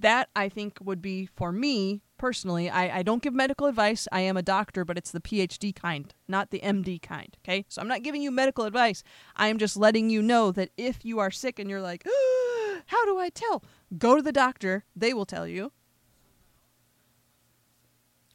that 0.00 0.28
I 0.34 0.48
think 0.48 0.78
would 0.80 1.00
be 1.00 1.26
for 1.26 1.52
me 1.52 2.02
personally. 2.18 2.68
I, 2.68 2.98
I 2.98 3.02
don't 3.02 3.22
give 3.22 3.32
medical 3.32 3.66
advice. 3.66 4.08
I 4.10 4.20
am 4.20 4.36
a 4.36 4.42
doctor, 4.42 4.84
but 4.84 4.98
it's 4.98 5.12
the 5.12 5.20
PhD 5.20 5.74
kind, 5.74 6.12
not 6.26 6.50
the 6.50 6.60
MD 6.60 7.00
kind. 7.00 7.36
Okay. 7.44 7.64
So 7.68 7.80
I'm 7.80 7.88
not 7.88 8.02
giving 8.02 8.22
you 8.22 8.30
medical 8.30 8.64
advice. 8.64 9.02
I 9.36 9.48
am 9.48 9.58
just 9.58 9.76
letting 9.76 10.10
you 10.10 10.20
know 10.20 10.50
that 10.52 10.70
if 10.76 11.04
you 11.04 11.18
are 11.20 11.30
sick 11.30 11.58
and 11.58 11.70
you're 11.70 11.80
like, 11.80 12.02
ah, 12.06 12.80
how 12.86 13.04
do 13.04 13.18
I 13.18 13.30
tell? 13.30 13.62
Go 13.96 14.16
to 14.16 14.22
the 14.22 14.32
doctor. 14.32 14.84
They 14.96 15.14
will 15.14 15.26
tell 15.26 15.46
you. 15.46 15.70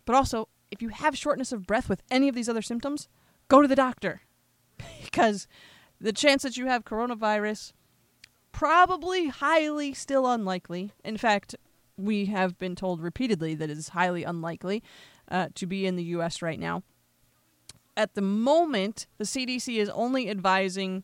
But 0.05 0.15
also, 0.15 0.47
if 0.71 0.81
you 0.81 0.89
have 0.89 1.17
shortness 1.17 1.51
of 1.51 1.67
breath 1.67 1.89
with 1.89 2.01
any 2.09 2.29
of 2.29 2.35
these 2.35 2.49
other 2.49 2.61
symptoms, 2.61 3.09
go 3.47 3.61
to 3.61 3.67
the 3.67 3.75
doctor. 3.75 4.21
because 5.03 5.47
the 5.99 6.13
chance 6.13 6.43
that 6.43 6.57
you 6.57 6.67
have 6.67 6.85
coronavirus 6.85 7.73
probably 8.51 9.27
highly 9.27 9.93
still 9.93 10.27
unlikely. 10.27 10.91
In 11.03 11.17
fact, 11.17 11.55
we 11.97 12.25
have 12.25 12.57
been 12.57 12.75
told 12.75 13.01
repeatedly 13.01 13.55
that 13.55 13.69
it 13.69 13.77
is 13.77 13.89
highly 13.89 14.23
unlikely 14.23 14.83
uh, 15.29 15.49
to 15.55 15.65
be 15.65 15.85
in 15.85 15.95
the 15.95 16.03
U.S. 16.03 16.41
right 16.41 16.59
now. 16.59 16.83
At 17.97 18.15
the 18.15 18.21
moment, 18.21 19.07
the 19.17 19.25
CDC 19.25 19.77
is 19.77 19.89
only 19.89 20.29
advising 20.29 21.03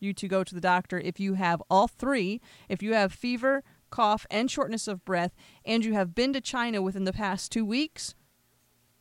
you 0.00 0.12
to 0.12 0.26
go 0.26 0.42
to 0.42 0.54
the 0.54 0.60
doctor 0.60 0.98
if 0.98 1.20
you 1.20 1.34
have 1.34 1.62
all 1.70 1.86
three. 1.86 2.40
If 2.68 2.82
you 2.82 2.94
have 2.94 3.12
fever, 3.12 3.62
cough, 3.90 4.26
and 4.30 4.50
shortness 4.50 4.88
of 4.88 5.04
breath, 5.04 5.32
and 5.64 5.84
you 5.84 5.92
have 5.94 6.14
been 6.14 6.32
to 6.32 6.40
China 6.40 6.82
within 6.82 7.04
the 7.04 7.12
past 7.12 7.52
two 7.52 7.64
weeks, 7.64 8.14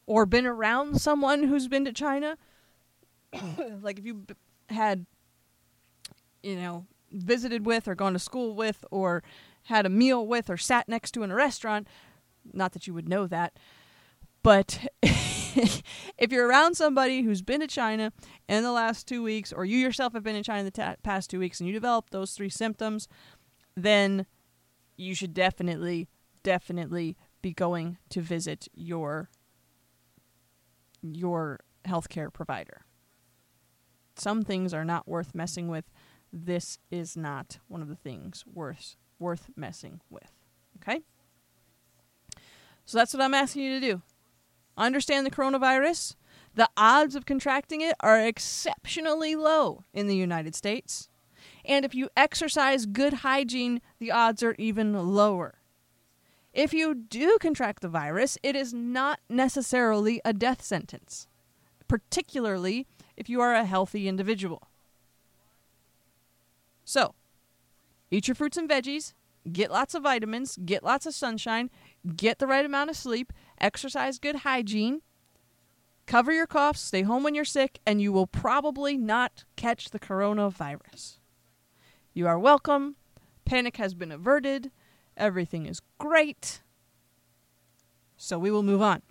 or 0.05 0.25
been 0.25 0.45
around 0.45 1.01
someone 1.01 1.43
who's 1.43 1.67
been 1.67 1.85
to 1.85 1.93
China, 1.93 2.37
like 3.81 3.97
if 3.97 4.05
you 4.05 4.25
had, 4.69 5.05
you 6.43 6.55
know, 6.55 6.85
visited 7.11 7.65
with 7.65 7.87
or 7.87 7.95
gone 7.95 8.13
to 8.13 8.19
school 8.19 8.55
with 8.55 8.85
or 8.91 9.23
had 9.63 9.85
a 9.85 9.89
meal 9.89 10.25
with 10.25 10.49
or 10.49 10.57
sat 10.57 10.87
next 10.87 11.11
to 11.11 11.23
in 11.23 11.31
a 11.31 11.35
restaurant. 11.35 11.87
Not 12.53 12.73
that 12.73 12.87
you 12.87 12.93
would 12.93 13.09
know 13.09 13.27
that, 13.27 13.57
but 14.43 14.87
if 15.03 16.31
you're 16.31 16.47
around 16.47 16.75
somebody 16.75 17.21
who's 17.21 17.41
been 17.41 17.61
to 17.61 17.67
China 17.67 18.11
in 18.47 18.63
the 18.63 18.71
last 18.71 19.07
two 19.07 19.21
weeks, 19.21 19.53
or 19.53 19.65
you 19.65 19.77
yourself 19.77 20.13
have 20.13 20.23
been 20.23 20.35
in 20.35 20.43
China 20.43 20.63
the 20.63 20.71
ta- 20.71 20.95
past 21.03 21.29
two 21.29 21.39
weeks 21.39 21.59
and 21.59 21.67
you 21.67 21.73
develop 21.73 22.09
those 22.09 22.31
three 22.33 22.49
symptoms, 22.49 23.07
then 23.75 24.25
you 24.97 25.13
should 25.13 25.33
definitely, 25.33 26.09
definitely 26.43 27.17
be 27.41 27.53
going 27.53 27.97
to 28.09 28.21
visit 28.21 28.67
your 28.73 29.29
your 31.03 31.59
healthcare 31.85 32.31
provider. 32.31 32.85
Some 34.15 34.43
things 34.43 34.71
are 34.71 34.85
not 34.85 35.07
worth 35.07 35.33
messing 35.33 35.67
with. 35.67 35.85
This 36.33 36.79
is 36.89 37.17
not 37.17 37.59
one 37.67 37.81
of 37.81 37.87
the 37.87 37.95
things 37.95 38.43
worth 38.51 38.95
worth 39.19 39.49
messing 39.55 40.01
with. 40.09 40.31
Okay? 40.77 41.01
So 42.85 42.97
that's 42.97 43.13
what 43.13 43.21
I'm 43.21 43.33
asking 43.33 43.63
you 43.63 43.79
to 43.79 43.85
do. 43.85 44.01
Understand 44.77 45.25
the 45.25 45.31
coronavirus. 45.31 46.15
The 46.55 46.69
odds 46.75 47.15
of 47.15 47.25
contracting 47.25 47.81
it 47.81 47.95
are 47.99 48.19
exceptionally 48.19 49.35
low 49.35 49.83
in 49.93 50.07
the 50.07 50.15
United 50.15 50.55
States. 50.55 51.09
And 51.63 51.85
if 51.85 51.93
you 51.93 52.09
exercise 52.17 52.85
good 52.85 53.13
hygiene, 53.13 53.81
the 53.99 54.11
odds 54.11 54.43
are 54.43 54.55
even 54.57 54.93
lower. 54.93 55.59
If 56.53 56.73
you 56.73 56.93
do 56.93 57.37
contract 57.39 57.81
the 57.81 57.87
virus, 57.87 58.37
it 58.43 58.55
is 58.55 58.73
not 58.73 59.19
necessarily 59.29 60.19
a 60.25 60.33
death 60.33 60.61
sentence, 60.61 61.27
particularly 61.87 62.87
if 63.15 63.29
you 63.29 63.39
are 63.39 63.53
a 63.53 63.63
healthy 63.63 64.07
individual. 64.07 64.67
So, 66.83 67.15
Eat 68.13 68.27
your 68.27 68.35
fruits 68.35 68.57
and 68.57 68.69
veggies, 68.69 69.13
get 69.49 69.71
lots 69.71 69.95
of 69.95 70.03
vitamins, 70.03 70.59
get 70.65 70.83
lots 70.83 71.05
of 71.05 71.15
sunshine, 71.15 71.69
get 72.17 72.39
the 72.39 72.47
right 72.47 72.65
amount 72.65 72.89
of 72.89 72.97
sleep, 72.97 73.31
exercise 73.59 74.19
good 74.19 74.37
hygiene, 74.37 75.01
cover 76.05 76.33
your 76.33 76.45
coughs, 76.45 76.81
stay 76.81 77.03
home 77.03 77.23
when 77.23 77.33
you're 77.33 77.45
sick, 77.45 77.79
and 77.85 78.01
you 78.01 78.11
will 78.11 78.27
probably 78.27 78.97
not 78.97 79.45
catch 79.55 79.91
the 79.91 79.99
coronavirus. 79.99 81.19
You 82.13 82.27
are 82.27 82.37
welcome. 82.37 82.97
Panic 83.45 83.77
has 83.77 83.93
been 83.93 84.11
averted. 84.11 84.71
Everything 85.15 85.65
is 85.65 85.81
great. 85.97 86.61
So 88.17 88.37
we 88.37 88.51
will 88.51 88.61
move 88.61 88.81
on. 88.81 89.01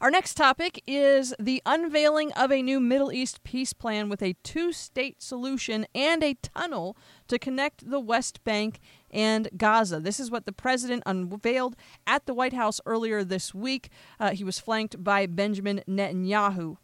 Our 0.00 0.10
next 0.10 0.34
topic 0.34 0.82
is 0.86 1.34
the 1.38 1.62
unveiling 1.66 2.32
of 2.32 2.52
a 2.52 2.62
new 2.62 2.80
Middle 2.80 3.12
East 3.12 3.42
peace 3.44 3.72
plan 3.72 4.08
with 4.08 4.22
a 4.22 4.36
two 4.42 4.72
state 4.72 5.22
solution 5.22 5.86
and 5.94 6.22
a 6.22 6.34
tunnel 6.34 6.96
to 7.28 7.38
connect 7.38 7.90
the 7.90 8.00
West 8.00 8.42
Bank 8.44 8.80
and 9.10 9.48
Gaza. 9.56 10.00
This 10.00 10.20
is 10.20 10.30
what 10.30 10.46
the 10.46 10.52
president 10.52 11.02
unveiled 11.06 11.76
at 12.06 12.26
the 12.26 12.34
White 12.34 12.52
House 12.52 12.80
earlier 12.86 13.24
this 13.24 13.54
week. 13.54 13.90
Uh, 14.20 14.30
he 14.30 14.44
was 14.44 14.58
flanked 14.58 15.02
by 15.02 15.26
Benjamin 15.26 15.82
Netanyahu. 15.88 16.76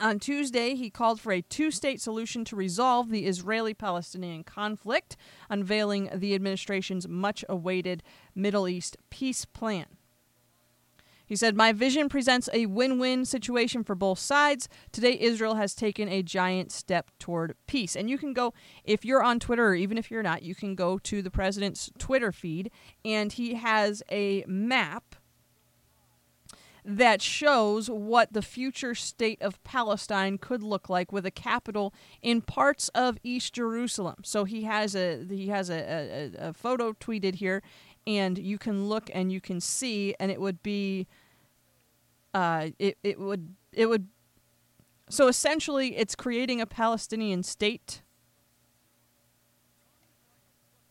On 0.00 0.18
Tuesday, 0.18 0.74
he 0.74 0.90
called 0.90 1.20
for 1.20 1.32
a 1.32 1.42
two 1.42 1.70
state 1.70 2.00
solution 2.00 2.44
to 2.46 2.56
resolve 2.56 3.10
the 3.10 3.26
Israeli 3.26 3.72
Palestinian 3.72 4.42
conflict, 4.42 5.16
unveiling 5.48 6.10
the 6.12 6.34
administration's 6.34 7.06
much 7.06 7.44
awaited 7.48 8.02
Middle 8.34 8.66
East 8.66 8.96
peace 9.10 9.44
plan. 9.44 9.86
He 11.32 11.36
said, 11.36 11.56
My 11.56 11.72
vision 11.72 12.10
presents 12.10 12.50
a 12.52 12.66
win 12.66 12.98
win 12.98 13.24
situation 13.24 13.84
for 13.84 13.94
both 13.94 14.18
sides. 14.18 14.68
Today, 14.92 15.16
Israel 15.18 15.54
has 15.54 15.74
taken 15.74 16.06
a 16.06 16.22
giant 16.22 16.70
step 16.70 17.10
toward 17.18 17.54
peace. 17.66 17.96
And 17.96 18.10
you 18.10 18.18
can 18.18 18.34
go, 18.34 18.52
if 18.84 19.02
you're 19.02 19.22
on 19.22 19.40
Twitter, 19.40 19.68
or 19.68 19.74
even 19.74 19.96
if 19.96 20.10
you're 20.10 20.22
not, 20.22 20.42
you 20.42 20.54
can 20.54 20.74
go 20.74 20.98
to 20.98 21.22
the 21.22 21.30
president's 21.30 21.90
Twitter 21.96 22.32
feed, 22.32 22.70
and 23.02 23.32
he 23.32 23.54
has 23.54 24.02
a 24.12 24.44
map 24.46 25.16
that 26.84 27.22
shows 27.22 27.88
what 27.88 28.34
the 28.34 28.42
future 28.42 28.94
state 28.94 29.40
of 29.40 29.64
Palestine 29.64 30.36
could 30.36 30.62
look 30.62 30.90
like 30.90 31.12
with 31.12 31.24
a 31.24 31.30
capital 31.30 31.94
in 32.20 32.42
parts 32.42 32.90
of 32.90 33.16
East 33.22 33.54
Jerusalem. 33.54 34.16
So 34.22 34.44
he 34.44 34.64
has 34.64 34.94
a 34.94 35.24
he 35.30 35.48
has 35.48 35.70
a, 35.70 35.80
a, 36.38 36.48
a 36.48 36.52
photo 36.52 36.92
tweeted 36.92 37.36
here, 37.36 37.62
and 38.06 38.36
you 38.36 38.58
can 38.58 38.86
look 38.86 39.08
and 39.14 39.32
you 39.32 39.40
can 39.40 39.62
see, 39.62 40.14
and 40.20 40.30
it 40.30 40.38
would 40.38 40.62
be 40.62 41.06
uh, 42.34 42.68
it, 42.78 42.98
it 43.02 43.20
would 43.20 43.54
it 43.72 43.86
would 43.86 44.08
so 45.08 45.28
essentially 45.28 45.96
it's 45.96 46.14
creating 46.14 46.60
a 46.60 46.66
Palestinian 46.66 47.42
state 47.42 48.02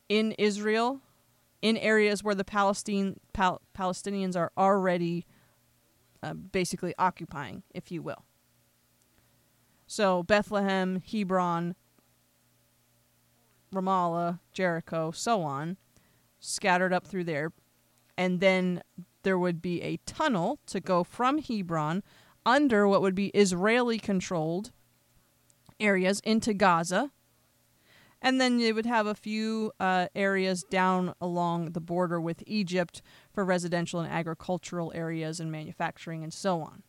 in 0.10 0.34
Israel 0.34 1.02
in 1.62 1.78
areas 1.78 2.24
where 2.24 2.36
the 2.36 2.44
Palestine 2.44 3.20
Pal- 3.34 3.62
Palestinians 3.78 4.36
are 4.36 4.52
already 4.58 5.26
uh, 6.24 6.34
basically 6.34 6.94
occupying, 6.98 7.64
if 7.74 7.92
you 7.92 8.02
will. 8.02 8.26
So 9.88 10.24
Bethlehem, 10.24 11.02
Hebron, 11.02 11.76
Ramallah, 13.74 14.40
Jericho, 14.54 15.12
so 15.12 15.42
on, 15.44 15.78
scattered 16.40 16.94
up 16.94 17.06
through 17.06 17.26
there. 17.26 17.52
And 18.22 18.40
then 18.40 18.84
there 19.24 19.40
would 19.40 19.64
be 19.64 19.82
a 19.82 19.98
tunnel 20.06 20.60
to 20.68 20.80
go 20.80 21.04
from 21.04 21.40
Hebron 21.40 22.04
under 22.46 22.88
what 22.88 23.02
would 23.02 23.16
be 23.16 23.30
Israeli 23.30 23.98
controlled 23.98 24.72
areas 25.80 26.20
into 26.20 26.54
Gaza. 26.54 27.10
And 28.22 28.40
then 28.40 28.60
they 28.60 28.74
would 28.74 28.86
have 28.86 29.08
a 29.08 29.16
few 29.16 29.72
uh, 29.80 30.06
areas 30.14 30.62
down 30.62 31.16
along 31.20 31.72
the 31.72 31.82
border 31.82 32.22
with 32.22 32.44
Egypt 32.46 33.02
for 33.34 33.44
residential 33.44 34.00
and 34.00 34.14
agricultural 34.14 34.92
areas 34.94 35.40
and 35.40 35.52
manufacturing 35.52 36.24
and 36.24 36.32
so 36.32 36.62
on. 36.62 36.84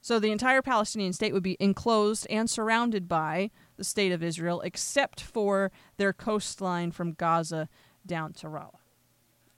So 0.00 0.18
the 0.18 0.32
entire 0.32 0.62
Palestinian 0.62 1.12
state 1.12 1.32
would 1.32 1.44
be 1.44 1.56
enclosed 1.60 2.26
and 2.28 2.50
surrounded 2.50 3.06
by 3.06 3.52
the 3.76 3.84
state 3.84 4.10
of 4.10 4.20
Israel, 4.20 4.62
except 4.62 5.20
for 5.20 5.70
their 5.96 6.12
coastline 6.12 6.90
from 6.90 7.12
Gaza 7.12 7.68
down 8.04 8.32
to 8.32 8.48
Rafah. 8.48 8.83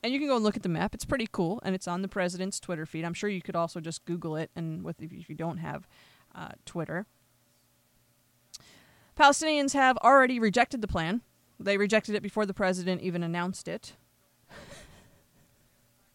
And 0.07 0.13
you 0.13 0.21
can 0.21 0.29
go 0.29 0.37
look 0.37 0.55
at 0.55 0.63
the 0.63 0.69
map. 0.69 0.95
It's 0.95 1.05
pretty 1.05 1.27
cool, 1.33 1.61
and 1.65 1.75
it's 1.75 1.89
on 1.89 2.01
the 2.01 2.07
president's 2.07 2.61
Twitter 2.61 2.87
feed. 2.87 3.05
I'm 3.05 3.13
sure 3.13 3.29
you 3.29 3.43
could 3.43 3.57
also 3.57 3.81
just 3.81 4.05
Google 4.05 4.37
it, 4.37 4.53
and 4.55 4.85
with 4.85 5.03
if 5.03 5.29
you 5.29 5.35
don't 5.35 5.59
have 5.59 5.89
uh, 6.33 6.51
Twitter. 6.65 7.07
Palestinians 9.19 9.73
have 9.73 9.97
already 9.97 10.39
rejected 10.39 10.81
the 10.81 10.87
plan. 10.87 11.23
They 11.59 11.77
rejected 11.77 12.15
it 12.15 12.23
before 12.23 12.47
the 12.47 12.55
president 12.55 13.03
even 13.03 13.25
announced 13.25 13.67
it. 13.67 13.95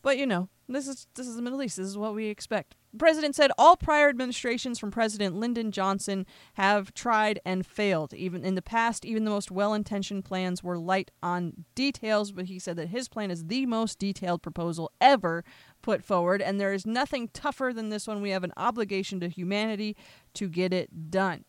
but 0.00 0.16
you 0.16 0.24
know, 0.24 0.48
this 0.66 0.88
is 0.88 1.08
this 1.16 1.28
is 1.28 1.36
the 1.36 1.42
Middle 1.42 1.62
East. 1.62 1.76
This 1.76 1.86
is 1.86 1.98
what 1.98 2.14
we 2.14 2.28
expect. 2.28 2.76
President 2.98 3.34
said 3.34 3.50
all 3.56 3.76
prior 3.76 4.08
administrations 4.08 4.78
from 4.78 4.90
President 4.90 5.34
Lyndon 5.34 5.72
Johnson 5.72 6.26
have 6.54 6.92
tried 6.92 7.40
and 7.44 7.64
failed. 7.66 8.12
Even 8.12 8.44
in 8.44 8.54
the 8.54 8.62
past, 8.62 9.04
even 9.04 9.24
the 9.24 9.30
most 9.30 9.50
well-intentioned 9.50 10.24
plans 10.24 10.62
were 10.62 10.78
light 10.78 11.10
on 11.22 11.64
details, 11.74 12.32
but 12.32 12.44
he 12.46 12.58
said 12.58 12.76
that 12.76 12.88
his 12.88 13.08
plan 13.08 13.30
is 13.30 13.46
the 13.46 13.64
most 13.64 13.98
detailed 13.98 14.42
proposal 14.42 14.92
ever 15.00 15.42
put 15.80 16.04
forward, 16.04 16.42
and 16.42 16.60
there 16.60 16.72
is 16.72 16.86
nothing 16.86 17.28
tougher 17.32 17.72
than 17.72 17.88
this 17.88 18.06
one. 18.06 18.20
We 18.20 18.30
have 18.30 18.44
an 18.44 18.52
obligation 18.56 19.20
to 19.20 19.28
humanity 19.28 19.96
to 20.34 20.48
get 20.48 20.72
it 20.72 21.10
done. 21.10 21.44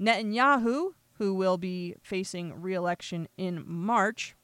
Netanyahu, 0.00 0.90
who 1.18 1.34
will 1.34 1.58
be 1.58 1.94
facing 2.02 2.60
re-election 2.60 3.28
in 3.36 3.62
March, 3.66 4.34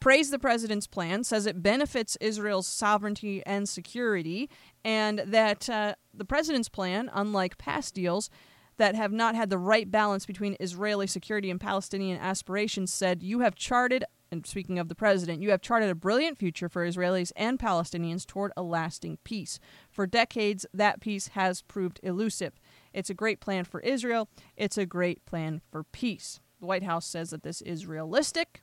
praised 0.00 0.32
the 0.32 0.38
president's 0.38 0.86
plan, 0.86 1.24
says 1.24 1.46
it 1.46 1.62
benefits 1.62 2.16
Israel's 2.20 2.66
sovereignty 2.66 3.42
and 3.46 3.68
security, 3.68 4.48
and 4.84 5.20
that 5.26 5.68
uh, 5.68 5.94
the 6.14 6.24
president's 6.24 6.68
plan, 6.68 7.10
unlike 7.12 7.58
past 7.58 7.94
deals 7.94 8.30
that 8.76 8.94
have 8.94 9.12
not 9.12 9.34
had 9.34 9.50
the 9.50 9.58
right 9.58 9.90
balance 9.90 10.24
between 10.24 10.56
Israeli 10.60 11.06
security 11.06 11.50
and 11.50 11.60
Palestinian 11.60 12.18
aspirations, 12.20 12.92
said, 12.92 13.22
You 13.22 13.40
have 13.40 13.56
charted, 13.56 14.04
and 14.30 14.46
speaking 14.46 14.78
of 14.78 14.88
the 14.88 14.94
president, 14.94 15.42
you 15.42 15.50
have 15.50 15.60
charted 15.60 15.90
a 15.90 15.94
brilliant 15.94 16.38
future 16.38 16.68
for 16.68 16.86
Israelis 16.86 17.32
and 17.34 17.58
Palestinians 17.58 18.24
toward 18.24 18.52
a 18.56 18.62
lasting 18.62 19.18
peace. 19.24 19.58
For 19.90 20.06
decades, 20.06 20.64
that 20.72 21.00
peace 21.00 21.28
has 21.28 21.62
proved 21.62 21.98
elusive. 22.02 22.60
It's 22.92 23.10
a 23.10 23.14
great 23.14 23.40
plan 23.40 23.64
for 23.64 23.80
Israel, 23.80 24.28
it's 24.56 24.78
a 24.78 24.86
great 24.86 25.26
plan 25.26 25.60
for 25.70 25.82
peace. 25.82 26.40
The 26.60 26.66
White 26.66 26.82
House 26.82 27.06
says 27.06 27.30
that 27.30 27.42
this 27.42 27.60
is 27.62 27.86
realistic, 27.86 28.62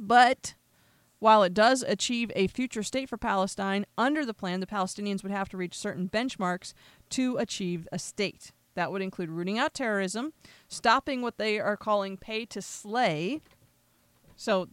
but 0.00 0.54
while 1.20 1.42
it 1.42 1.52
does 1.52 1.82
achieve 1.82 2.32
a 2.34 2.46
future 2.46 2.82
state 2.82 3.08
for 3.08 3.18
Palestine, 3.18 3.84
under 3.98 4.24
the 4.24 4.34
plan, 4.34 4.60
the 4.60 4.66
Palestinians 4.66 5.22
would 5.22 5.30
have 5.30 5.50
to 5.50 5.56
reach 5.56 5.76
certain 5.76 6.08
benchmarks 6.08 6.72
to 7.10 7.36
achieve 7.36 7.86
a 7.92 7.98
state. 7.98 8.52
That 8.74 8.90
would 8.90 9.02
include 9.02 9.28
rooting 9.28 9.58
out 9.58 9.74
terrorism, 9.74 10.32
stopping 10.68 11.20
what 11.20 11.36
they 11.36 11.60
are 11.60 11.76
calling 11.76 12.16
pay 12.16 12.46
to 12.46 12.62
slay. 12.62 13.42
So 14.36 14.68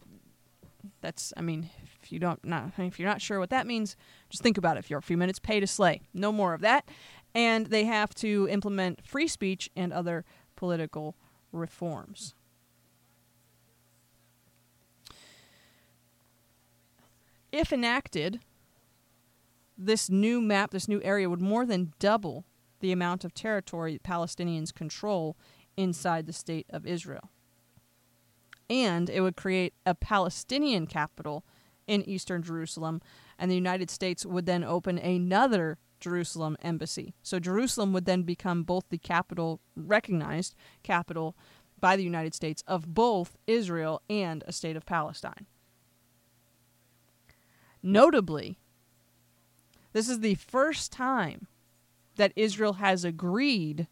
that's, 1.02 1.34
I 1.36 1.42
mean, 1.42 1.68
if 2.02 2.10
you 2.10 2.18
don't 2.18 2.42
not 2.44 2.72
if 2.78 2.98
you're 2.98 3.08
not 3.08 3.20
sure 3.20 3.38
what 3.38 3.50
that 3.50 3.66
means, 3.66 3.96
just 4.30 4.42
think 4.42 4.56
about 4.56 4.78
it 4.78 4.86
for 4.86 4.96
a 4.96 5.02
few 5.02 5.18
minutes. 5.18 5.38
Pay 5.38 5.60
to 5.60 5.66
slay, 5.66 6.00
no 6.14 6.32
more 6.32 6.54
of 6.54 6.62
that. 6.62 6.88
And 7.34 7.66
they 7.66 7.84
have 7.84 8.14
to 8.16 8.48
implement 8.50 9.04
free 9.04 9.28
speech 9.28 9.68
and 9.76 9.92
other 9.92 10.24
political 10.56 11.14
reforms. 11.52 12.34
If 17.50 17.72
enacted, 17.72 18.40
this 19.76 20.10
new 20.10 20.40
map, 20.40 20.70
this 20.70 20.88
new 20.88 21.00
area 21.02 21.30
would 21.30 21.40
more 21.40 21.64
than 21.64 21.92
double 21.98 22.44
the 22.80 22.92
amount 22.92 23.24
of 23.24 23.34
territory 23.34 23.98
Palestinians 24.02 24.74
control 24.74 25.36
inside 25.76 26.26
the 26.26 26.32
state 26.32 26.66
of 26.70 26.86
Israel. 26.86 27.30
And 28.68 29.08
it 29.08 29.20
would 29.20 29.36
create 29.36 29.72
a 29.86 29.94
Palestinian 29.94 30.86
capital 30.86 31.44
in 31.86 32.02
eastern 32.02 32.42
Jerusalem, 32.42 33.00
and 33.38 33.50
the 33.50 33.54
United 33.54 33.90
States 33.90 34.26
would 34.26 34.44
then 34.44 34.62
open 34.62 34.98
another 34.98 35.78
Jerusalem 36.00 36.56
embassy. 36.60 37.14
So 37.22 37.40
Jerusalem 37.40 37.92
would 37.94 38.04
then 38.04 38.22
become 38.22 38.62
both 38.62 38.84
the 38.90 38.98
capital, 38.98 39.60
recognized 39.74 40.54
capital 40.82 41.36
by 41.80 41.96
the 41.96 42.04
United 42.04 42.34
States 42.34 42.62
of 42.66 42.94
both 42.94 43.36
Israel 43.46 44.02
and 44.10 44.44
a 44.46 44.52
state 44.52 44.76
of 44.76 44.84
Palestine. 44.84 45.46
Notably, 47.82 48.58
this 49.92 50.08
is 50.08 50.20
the 50.20 50.34
first 50.34 50.92
time 50.92 51.46
that 52.16 52.32
Israel 52.36 52.74
has 52.74 53.04
agreed 53.04 53.86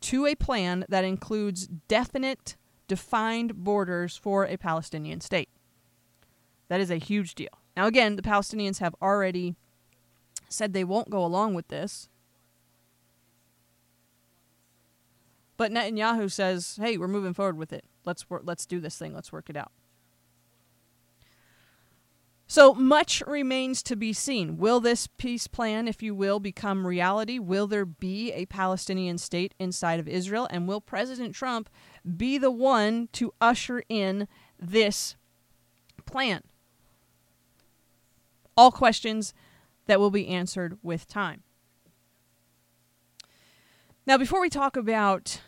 to 0.00 0.26
a 0.26 0.34
plan 0.34 0.84
that 0.88 1.04
includes 1.04 1.66
definite, 1.88 2.56
defined 2.88 3.56
borders 3.64 4.16
for 4.16 4.44
a 4.44 4.56
Palestinian 4.56 5.20
state. 5.20 5.48
That 6.68 6.80
is 6.80 6.90
a 6.90 6.96
huge 6.96 7.34
deal. 7.34 7.48
Now, 7.76 7.86
again, 7.86 8.16
the 8.16 8.22
Palestinians 8.22 8.78
have 8.78 8.94
already 9.02 9.56
said 10.48 10.72
they 10.72 10.84
won't 10.84 11.10
go 11.10 11.24
along 11.24 11.54
with 11.54 11.68
this. 11.68 12.08
But 15.56 15.72
Netanyahu 15.72 16.30
says, 16.30 16.76
"Hey, 16.80 16.96
we're 16.96 17.08
moving 17.08 17.34
forward 17.34 17.56
with 17.56 17.72
it. 17.72 17.84
Let's 18.04 18.28
work, 18.28 18.42
let's 18.44 18.66
do 18.66 18.80
this 18.80 18.98
thing. 18.98 19.14
Let's 19.14 19.32
work 19.32 19.48
it 19.48 19.56
out." 19.56 19.72
So 22.54 22.72
much 22.72 23.20
remains 23.26 23.82
to 23.82 23.96
be 23.96 24.12
seen. 24.12 24.58
Will 24.58 24.78
this 24.78 25.08
peace 25.08 25.48
plan, 25.48 25.88
if 25.88 26.04
you 26.04 26.14
will, 26.14 26.38
become 26.38 26.86
reality? 26.86 27.40
Will 27.40 27.66
there 27.66 27.84
be 27.84 28.30
a 28.30 28.46
Palestinian 28.46 29.18
state 29.18 29.54
inside 29.58 29.98
of 29.98 30.06
Israel? 30.06 30.46
And 30.52 30.68
will 30.68 30.80
President 30.80 31.34
Trump 31.34 31.68
be 32.16 32.38
the 32.38 32.52
one 32.52 33.08
to 33.14 33.34
usher 33.40 33.82
in 33.88 34.28
this 34.56 35.16
plan? 36.06 36.42
All 38.56 38.70
questions 38.70 39.34
that 39.86 39.98
will 39.98 40.12
be 40.12 40.28
answered 40.28 40.78
with 40.80 41.08
time. 41.08 41.42
Now, 44.06 44.16
before 44.16 44.40
we 44.40 44.48
talk 44.48 44.76
about 44.76 45.40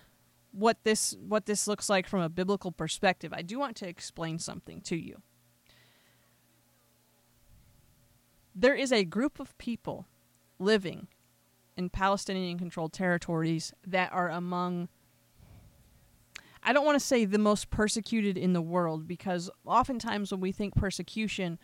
what 0.50 0.82
this 0.82 1.14
what 1.20 1.46
this 1.46 1.68
looks 1.68 1.88
like 1.88 2.08
from 2.08 2.22
a 2.22 2.28
biblical 2.28 2.72
perspective, 2.72 3.32
I 3.32 3.42
do 3.42 3.60
want 3.60 3.76
to 3.76 3.86
explain 3.86 4.40
something 4.40 4.80
to 4.80 4.96
you. 4.96 5.22
There 8.58 8.74
is 8.74 8.90
a 8.90 9.04
group 9.04 9.38
of 9.38 9.56
people 9.58 10.06
living 10.58 11.08
in 11.76 11.90
Palestinian 11.90 12.58
controlled 12.58 12.94
territories 12.94 13.72
that 13.86 14.10
are 14.12 14.30
among 14.30 14.88
I 16.62 16.72
don't 16.72 16.86
want 16.86 16.98
to 16.98 17.06
say 17.06 17.24
the 17.24 17.38
most 17.38 17.70
persecuted 17.70 18.36
in 18.36 18.52
the 18.52 18.62
world 18.62 19.06
because 19.06 19.48
oftentimes 19.64 20.32
when 20.32 20.40
we 20.40 20.50
think 20.50 20.74
persecution, 20.74 21.60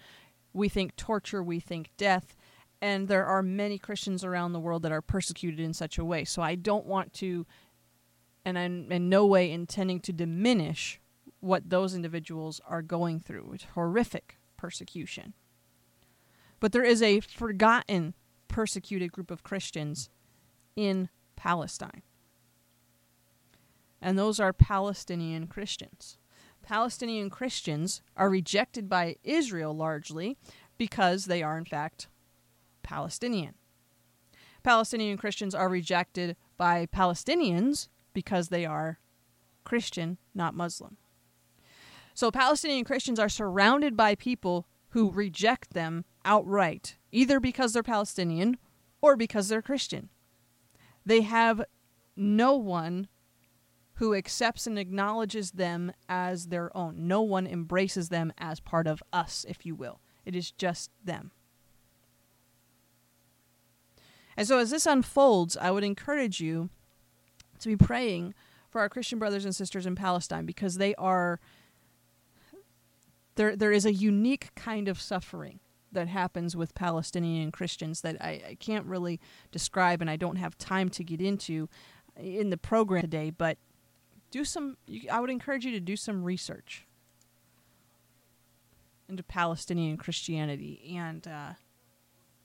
we 0.53 0.69
think 0.69 0.95
torture, 0.95 1.43
we 1.43 1.59
think 1.59 1.91
death, 1.97 2.37
and 2.81 3.09
there 3.09 3.27
are 3.27 3.43
many 3.43 3.79
Christians 3.79 4.23
around 4.23 4.53
the 4.53 4.61
world 4.61 4.83
that 4.83 4.93
are 4.93 5.03
persecuted 5.03 5.59
in 5.59 5.75
such 5.75 5.99
a 5.99 6.05
way. 6.05 6.25
So 6.25 6.41
I 6.41 6.55
don't 6.55 6.87
want 6.87 7.13
to, 7.15 7.47
and 8.45 8.57
I'm 8.57 8.93
in 8.93 9.09
no 9.09 9.27
way 9.27 9.51
intending 9.51 9.99
to 10.01 10.13
diminish 10.13 11.01
what 11.41 11.69
those 11.69 11.97
individuals 11.97 12.61
are 12.65 12.83
going 12.83 13.19
through. 13.19 13.55
It's 13.55 13.65
horrific 13.75 14.39
persecution. 14.57 15.35
But 16.63 16.73
there 16.73 16.83
is 16.83 17.03
a 17.03 17.21
forgotten 17.21 18.15
persecuted 18.49 19.13
group 19.13 19.31
of 19.31 19.43
Christians 19.43 20.09
in 20.77 21.11
Palestine 21.37 22.03
and 24.03 24.19
those 24.19 24.41
are 24.41 24.53
Palestinian 24.53 25.47
Christians. 25.47 26.19
Palestinian 26.63 27.31
Christians 27.31 28.03
are 28.17 28.29
rejected 28.29 28.89
by 28.89 29.17
Israel 29.23 29.75
largely 29.75 30.37
because 30.77 31.27
they 31.27 31.43
are, 31.43 31.57
in 31.57 31.65
fact, 31.65 32.09
Palestinian. 32.83 33.55
Palestinian 34.65 35.17
Christians 35.17 35.55
are 35.55 35.69
rejected 35.69 36.37
by 36.57 36.87
Palestinians 36.87 37.89
because 38.13 38.49
they 38.49 38.67
are 38.67 38.99
Christian, 39.65 40.19
not 40.35 40.55
Muslim. 40.55 40.97
So 42.15 42.31
Palestinian 42.31 42.85
Christians 42.85 43.19
are 43.19 43.29
surrounded 43.29 43.97
by 43.97 44.15
people 44.15 44.67
who 44.91 45.11
reject 45.11 45.73
them 45.73 46.05
outright, 46.25 46.97
either 47.11 47.41
because 47.41 47.73
they're 47.73 47.83
Palestinian 47.83 48.59
or 49.01 49.17
because 49.17 49.49
they're 49.49 49.63
Christian. 49.63 50.09
They 51.05 51.23
have 51.23 51.63
no 52.17 52.55
one 52.55 53.09
who 53.95 54.15
accepts 54.15 54.67
and 54.67 54.79
acknowledges 54.79 55.53
them 55.53 55.93
as 56.09 56.47
their 56.47 56.75
own. 56.77 57.07
No 57.07 57.23
one 57.23 57.47
embraces 57.47 58.09
them 58.09 58.33
as 58.39 58.61
part 58.61 58.87
of 58.87 59.03
us, 59.13 59.45
if 59.49 59.67
you 59.67 59.75
will. 59.75 60.01
It 60.25 60.35
is 60.35 60.51
just 60.51 60.91
them. 61.05 61.33
And 64.37 64.49
so, 64.49 64.59
as 64.59 64.71
this 64.71 64.87
unfolds, 64.87 65.57
I 65.57 65.71
would 65.71 65.85
encourage 65.85 66.41
you 66.41 66.71
to 67.61 67.69
be 67.69 67.77
praying 67.77 68.35
for 68.71 68.81
our 68.81 68.89
Christian 68.89 69.19
brothers 69.19 69.45
and 69.45 69.55
sisters 69.55 69.87
in 69.87 69.95
Palestine 69.95 70.47
because 70.47 70.79
they 70.79 70.95
are. 70.95 71.39
There, 73.35 73.57
there 73.57 73.73
is 73.73 73.87
a 73.87 73.93
unique 73.93 74.55
kind 74.55 74.89
of 74.89 75.01
suffering 75.01 75.61
that 75.93 76.09
happens 76.09 76.57
with 76.57 76.75
Palestinian 76.75 77.51
Christians 77.53 78.01
that 78.01 78.17
I, 78.21 78.43
I 78.51 78.57
can't 78.59 78.87
really 78.87 79.21
describe 79.51 80.01
and 80.01 80.11
I 80.11 80.17
don't 80.17 80.37
have 80.37 80.57
time 80.59 80.89
to 80.91 81.05
get 81.05 81.21
into 81.21 81.69
in 82.17 82.51
the 82.51 82.57
program 82.57 83.03
today, 83.03 83.31
but 83.31 83.59
do 84.31 84.45
some 84.45 84.77
I 85.11 85.21
would 85.21 85.31
encourage 85.31 85.65
you 85.65 85.73
to 85.73 85.81
do 85.81 85.97
some 85.97 86.25
research 86.25 86.87
into 89.09 89.23
Palestinian 89.23 89.97
Christianity 89.97 90.95
and 90.97 91.27
uh, 91.27 91.53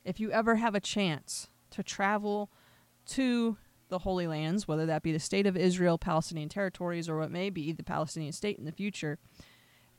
if 0.03 0.19
you 0.19 0.31
ever 0.31 0.55
have 0.55 0.73
a 0.73 0.79
chance 0.79 1.47
to 1.71 1.83
travel 1.83 2.49
to 3.07 3.57
the 3.89 3.99
Holy 3.99 4.27
Lands, 4.27 4.67
whether 4.67 4.85
that 4.85 5.03
be 5.03 5.11
the 5.11 5.19
state 5.19 5.45
of 5.45 5.55
Israel, 5.55 5.97
Palestinian 5.97 6.49
territories, 6.49 7.07
or 7.09 7.19
what 7.19 7.31
may 7.31 7.49
be 7.49 7.71
the 7.71 7.83
Palestinian 7.83 8.33
state 8.33 8.57
in 8.57 8.65
the 8.65 8.71
future, 8.71 9.17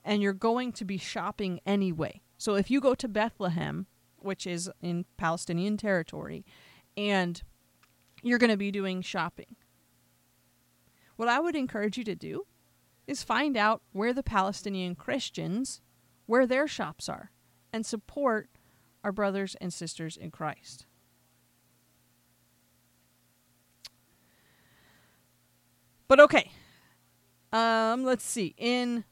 and 0.04 0.22
you're 0.22 0.32
going 0.32 0.72
to 0.72 0.84
be 0.84 0.98
shopping 0.98 1.60
anyway. 1.66 2.20
So 2.38 2.54
if 2.54 2.70
you 2.70 2.80
go 2.80 2.94
to 2.94 3.08
Bethlehem, 3.08 3.86
which 4.16 4.46
is 4.46 4.70
in 4.80 5.04
Palestinian 5.16 5.76
territory, 5.76 6.46
and 6.96 7.42
you're 8.22 8.38
going 8.38 8.50
to 8.50 8.56
be 8.56 8.70
doing 8.70 9.02
shopping, 9.02 9.56
what 11.16 11.28
I 11.28 11.40
would 11.40 11.56
encourage 11.56 11.98
you 11.98 12.04
to 12.04 12.14
do 12.14 12.46
is 13.08 13.24
find 13.24 13.56
out 13.56 13.82
where 13.92 14.12
the 14.12 14.22
Palestinian 14.22 14.94
Christians, 14.94 15.80
where 16.26 16.46
their 16.46 16.68
shops 16.68 17.08
are, 17.08 17.32
and 17.72 17.84
support 17.84 18.48
our 19.02 19.10
brothers 19.12 19.56
and 19.60 19.72
sisters 19.72 20.16
in 20.16 20.30
Christ. 20.30 20.86
But 26.06 26.20
okay. 26.20 26.52
Um, 27.52 28.04
let's 28.04 28.24
see. 28.24 28.54
In 28.56 29.04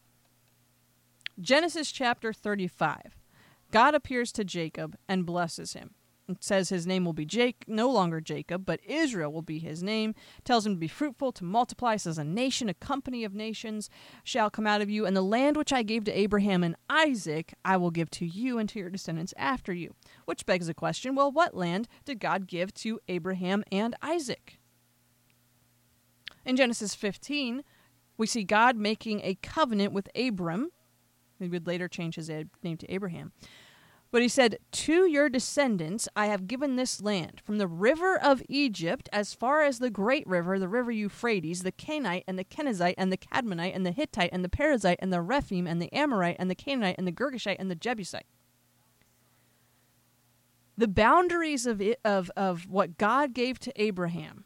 Genesis 1.39 1.93
chapter 1.93 2.33
35, 2.33 3.16
God 3.77 3.95
appears 3.95 4.33
to 4.33 4.43
Jacob 4.43 4.97
and 5.07 5.27
blesses 5.27 5.75
him. 5.75 5.91
It 6.31 6.43
says 6.43 6.71
his 6.71 6.87
name 6.87 7.05
will 7.05 7.13
be 7.13 7.27
Jake, 7.27 7.65
no 7.67 7.91
longer 7.91 8.23
Jacob, 8.23 8.65
but 8.65 8.81
Israel 8.83 9.31
will 9.31 9.43
be 9.43 9.59
his 9.59 9.83
name. 9.83 10.15
Tells 10.45 10.65
him 10.65 10.73
to 10.73 10.79
be 10.79 10.89
fruitful, 10.89 11.31
to 11.33 11.45
multiply, 11.45 11.97
says 11.97 12.17
a 12.17 12.25
nation, 12.25 12.71
a 12.71 12.75
company 12.75 13.23
of 13.23 13.35
nations 13.35 13.91
shall 14.25 14.49
come 14.49 14.67
out 14.67 14.81
of 14.81 14.89
you, 14.89 15.05
and 15.05 15.15
the 15.15 15.21
land 15.21 15.59
which 15.59 15.75
I 15.75 15.83
gave 15.83 16.05
to 16.05 16.19
Abraham 16.19 16.65
and 16.65 16.75
Isaac 16.89 17.53
I 17.67 17.77
will 17.77 17.91
give 17.91 18.11
to 18.13 18.25
you 18.25 18.57
and 18.57 18.67
to 18.71 18.79
your 18.79 18.89
descendants 18.89 19.35
after 19.37 19.75
you. 19.75 19.95
Which 20.25 20.47
begs 20.47 20.69
the 20.69 20.73
question 20.73 21.15
well, 21.15 21.31
what 21.31 21.55
land 21.55 21.87
did 22.07 22.19
God 22.19 22.47
give 22.47 22.73
to 22.77 22.99
Abraham 23.09 23.63
and 23.71 23.95
Isaac? 24.01 24.59
In 26.47 26.57
Genesis 26.57 26.95
15, 26.95 27.63
we 28.17 28.27
see 28.27 28.43
God 28.43 28.75
making 28.79 29.21
a 29.21 29.35
covenant 29.43 29.93
with 29.93 30.09
Abram. 30.17 30.71
He 31.39 31.49
would 31.49 31.67
later 31.67 31.89
change 31.89 32.15
his 32.15 32.31
name 32.31 32.79
to 32.79 32.91
Abraham 32.91 33.33
but 34.17 34.23
he 34.23 34.29
said, 34.31 34.57
To 34.73 35.05
your 35.05 35.29
descendants 35.29 36.09
I 36.17 36.29
have 36.29 36.47
given 36.47 36.77
this 36.77 37.03
land, 37.03 37.43
from 37.45 37.59
the 37.59 37.67
river 37.67 38.19
of 38.19 38.43
Egypt 38.49 39.11
as 39.13 39.35
far 39.35 39.63
as 39.63 39.79
the 39.79 39.91
great 39.91 40.27
river, 40.27 40.59
the 40.59 40.71
river 40.71 40.91
Euphrates, 40.91 41.65
the 41.65 41.71
Kenite 41.71 42.25
and 42.27 42.39
the 42.39 42.45
Kenizzite 42.45 42.95
and 42.97 43.13
the 43.13 43.19
Kadmonite 43.19 43.77
and 43.77 43.85
the 43.85 43.91
Hittite 43.91 44.31
and 44.33 44.43
the 44.43 44.49
Perizzite 44.49 44.97
and 45.01 45.13
the 45.13 45.21
Rephaim 45.21 45.67
and 45.67 45.83
the 45.83 45.93
Amorite 45.93 46.37
and 46.39 46.49
the 46.49 46.55
Canaanite 46.55 46.95
and 46.97 47.07
the 47.07 47.13
Girgashite 47.13 47.57
and 47.59 47.71
the 47.71 47.75
Jebusite. 47.75 48.25
The 50.79 50.89
boundaries 50.89 51.67
of, 51.67 51.83
it, 51.83 52.01
of, 52.03 52.31
of 52.39 52.71
what 52.71 52.97
God 52.97 53.35
gave 53.35 53.59
to 53.59 53.73
Abraham, 53.79 54.45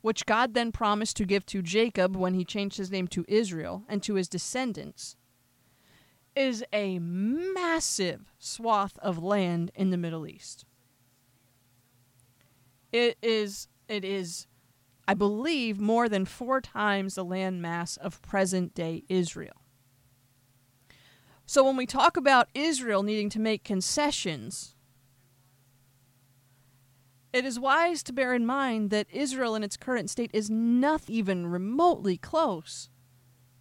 which 0.00 0.26
God 0.26 0.54
then 0.54 0.72
promised 0.72 1.16
to 1.18 1.24
give 1.24 1.46
to 1.46 1.62
Jacob 1.62 2.16
when 2.16 2.34
he 2.34 2.44
changed 2.44 2.78
his 2.78 2.90
name 2.90 3.06
to 3.06 3.24
Israel 3.28 3.84
and 3.88 4.02
to 4.02 4.14
his 4.14 4.28
descendants 4.28 5.14
is 6.38 6.64
a 6.72 7.00
massive 7.00 8.32
swath 8.38 8.96
of 9.00 9.20
land 9.22 9.72
in 9.74 9.90
the 9.90 9.96
Middle 9.96 10.26
East. 10.26 10.64
It 12.92 13.18
is 13.20 13.66
it 13.88 14.04
is 14.04 14.46
I 15.08 15.14
believe 15.14 15.80
more 15.80 16.08
than 16.08 16.24
4 16.24 16.60
times 16.60 17.16
the 17.16 17.24
land 17.24 17.60
mass 17.60 17.96
of 17.96 18.22
present-day 18.22 19.04
Israel. 19.08 19.62
So 21.44 21.64
when 21.64 21.76
we 21.76 21.86
talk 21.86 22.16
about 22.16 22.50
Israel 22.54 23.02
needing 23.02 23.30
to 23.30 23.40
make 23.40 23.64
concessions, 23.64 24.76
it 27.32 27.44
is 27.46 27.58
wise 27.58 28.02
to 28.04 28.12
bear 28.12 28.34
in 28.34 28.44
mind 28.44 28.90
that 28.90 29.06
Israel 29.10 29.54
in 29.54 29.62
its 29.64 29.78
current 29.78 30.10
state 30.10 30.30
is 30.34 30.50
not 30.50 31.02
even 31.08 31.46
remotely 31.46 32.18
close 32.18 32.90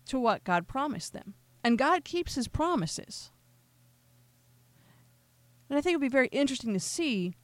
to 0.08 0.20
what 0.20 0.44
God 0.44 0.68
promised 0.68 1.14
them. 1.14 1.34
And 1.68 1.78
God 1.78 2.06
keeps 2.06 2.36
his 2.36 2.48
promises. 2.48 3.30
And 5.70 5.78
I 5.78 5.82
think 5.82 5.96
it 5.96 5.98
would 5.98 6.02
be 6.02 6.08
very 6.08 6.30
interesting 6.30 6.72
to 6.72 6.80
see 6.80 7.36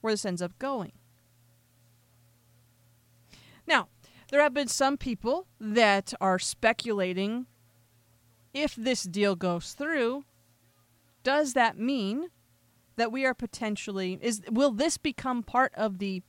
where 0.00 0.14
this 0.14 0.24
ends 0.24 0.40
up 0.40 0.58
going. 0.58 0.92
Now, 3.66 3.88
there 4.30 4.40
have 4.40 4.54
been 4.54 4.68
some 4.68 4.96
people 4.96 5.46
that 5.60 6.14
are 6.22 6.38
speculating 6.38 7.44
if 8.54 8.74
this 8.74 9.02
deal 9.02 9.36
goes 9.36 9.72
through, 9.72 10.24
does 11.22 11.52
that 11.52 11.78
mean 11.78 12.28
that 12.96 13.12
we 13.12 13.26
are 13.26 13.34
potentially 13.34 14.18
is 14.22 14.40
will 14.50 14.70
this 14.70 14.96
become 14.96 15.42
part 15.42 15.74
of 15.74 15.98
the 15.98 16.22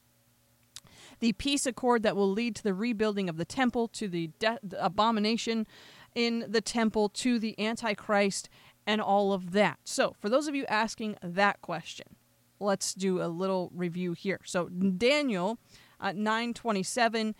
the 1.21 1.31
peace 1.31 1.65
accord 1.65 2.03
that 2.03 2.17
will 2.17 2.29
lead 2.29 2.57
to 2.57 2.63
the 2.63 2.73
rebuilding 2.73 3.29
of 3.29 3.37
the 3.37 3.45
temple 3.45 3.87
to 3.87 4.09
the, 4.09 4.31
de- 4.37 4.59
the 4.61 4.83
abomination 4.83 5.65
in 6.15 6.45
the 6.47 6.61
temple 6.61 7.09
to 7.09 7.37
the 7.37 7.59
Antichrist 7.59 8.49
and 8.87 9.01
all 9.01 9.33
of 9.33 9.51
that. 9.51 9.79
So, 9.83 10.15
for 10.19 10.29
those 10.29 10.47
of 10.47 10.55
you 10.55 10.65
asking 10.65 11.17
that 11.21 11.61
question, 11.61 12.15
let's 12.59 12.93
do 12.93 13.21
a 13.21 13.27
little 13.27 13.71
review 13.75 14.13
here. 14.13 14.39
So, 14.45 14.69
Daniel 14.69 15.59
uh, 15.99 16.13
927 16.13 17.35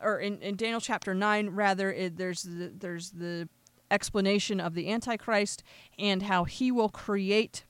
or 0.00 0.18
in, 0.20 0.40
in 0.40 0.56
Daniel 0.56 0.80
chapter 0.80 1.14
9 1.14 1.50
rather 1.50 1.92
it, 1.92 2.16
there's 2.16 2.42
the, 2.42 2.72
there's 2.76 3.10
the 3.10 3.48
explanation 3.90 4.60
of 4.60 4.74
the 4.74 4.90
antichrist 4.90 5.62
and 5.98 6.22
how 6.22 6.44
he 6.44 6.70
will 6.70 6.88
create 6.88 7.64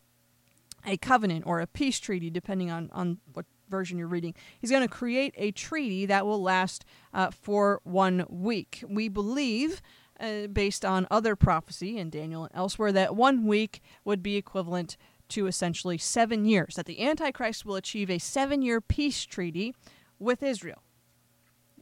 a 0.87 0.97
covenant 0.97 1.45
or 1.47 1.61
a 1.61 1.67
peace 1.67 1.99
treaty 1.99 2.31
depending 2.31 2.71
on 2.71 2.91
on 2.93 3.19
what 3.33 3.47
version 3.69 3.99
you're 3.99 4.09
reading. 4.09 4.35
He's 4.59 4.71
going 4.71 4.87
to 4.87 4.89
create 4.89 5.35
a 5.37 5.51
treaty 5.51 6.07
that 6.07 6.25
will 6.25 6.43
last 6.43 6.85
uh, 7.13 7.31
for 7.31 7.81
one 7.85 8.25
week. 8.29 8.83
We 8.89 9.09
believe 9.09 9.83
uh, 10.21 10.47
based 10.49 10.85
on 10.85 11.07
other 11.11 11.37
prophecy 11.37 11.99
in 11.99 12.11
Daniel 12.11 12.45
and 12.45 12.55
elsewhere, 12.55 12.93
that 12.93 13.15
one 13.15 13.47
week 13.47 13.81
would 14.05 14.23
be 14.23 14.37
equivalent 14.37 14.97
to 15.29 15.47
essentially 15.47 15.99
seven 15.99 16.45
years, 16.45 16.75
that 16.77 16.87
the 16.87 17.05
Antichrist 17.05 17.65
will 17.65 17.77
achieve 17.77 18.11
a 18.11 18.19
seven 18.19 18.63
year 18.63 18.81
peace 18.81 19.25
treaty 19.25 19.75
with 20.19 20.43
Israel. 20.43 20.83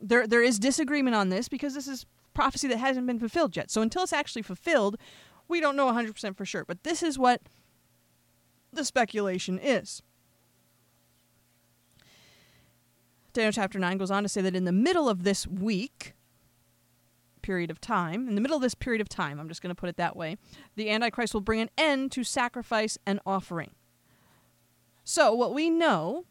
there 0.00 0.26
there 0.26 0.42
is 0.42 0.58
disagreement 0.58 1.16
on 1.16 1.30
this 1.30 1.48
because 1.48 1.74
this 1.74 1.88
is 1.88 2.04
prophecy 2.34 2.68
that 2.68 2.78
hasn't 2.78 3.06
been 3.06 3.18
fulfilled 3.18 3.56
yet. 3.56 3.70
So 3.70 3.80
until 3.80 4.02
it's 4.02 4.12
actually 4.12 4.42
fulfilled, 4.42 4.96
we 5.48 5.60
don't 5.60 5.76
know 5.76 5.86
100% 5.86 6.36
for 6.36 6.44
sure. 6.44 6.64
But 6.64 6.82
this 6.82 7.02
is 7.02 7.18
what 7.18 7.40
the 8.72 8.84
speculation 8.84 9.58
is. 9.58 10.02
Daniel 13.32 13.52
chapter 13.52 13.78
9 13.78 13.98
goes 13.98 14.10
on 14.10 14.22
to 14.22 14.28
say 14.28 14.40
that 14.42 14.56
in 14.56 14.64
the 14.64 14.72
middle 14.72 15.08
of 15.08 15.22
this 15.22 15.46
week, 15.46 16.14
period 17.46 17.70
of 17.70 17.80
time, 17.80 18.28
in 18.28 18.34
the 18.34 18.40
middle 18.40 18.56
of 18.56 18.62
this 18.62 18.74
period 18.74 19.00
of 19.00 19.08
time, 19.08 19.38
I'm 19.38 19.48
just 19.48 19.62
going 19.62 19.70
to 19.70 19.80
put 19.80 19.88
it 19.88 19.96
that 19.98 20.16
way, 20.16 20.36
the 20.74 20.90
Antichrist 20.90 21.32
will 21.32 21.40
bring 21.40 21.60
an 21.60 21.70
end 21.78 22.10
to 22.12 22.24
sacrifice 22.24 22.98
and 23.06 23.20
offering. 23.24 23.70
So, 25.04 25.32
what 25.32 25.54
we 25.54 25.70
know 25.70 26.24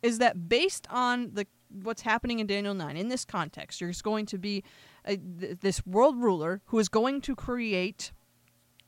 is 0.00 0.18
that 0.18 0.48
based 0.48 0.86
on 0.90 1.30
the 1.34 1.48
what's 1.82 2.02
happening 2.02 2.38
in 2.38 2.46
Daniel 2.46 2.72
9 2.72 2.96
in 2.96 3.08
this 3.08 3.24
context, 3.24 3.80
there's 3.80 4.00
going 4.00 4.26
to 4.26 4.38
be 4.38 4.62
a, 5.04 5.16
th- 5.16 5.58
this 5.60 5.84
world 5.84 6.16
ruler 6.16 6.62
who 6.66 6.78
is 6.78 6.88
going 6.88 7.20
to 7.22 7.34
create 7.34 8.12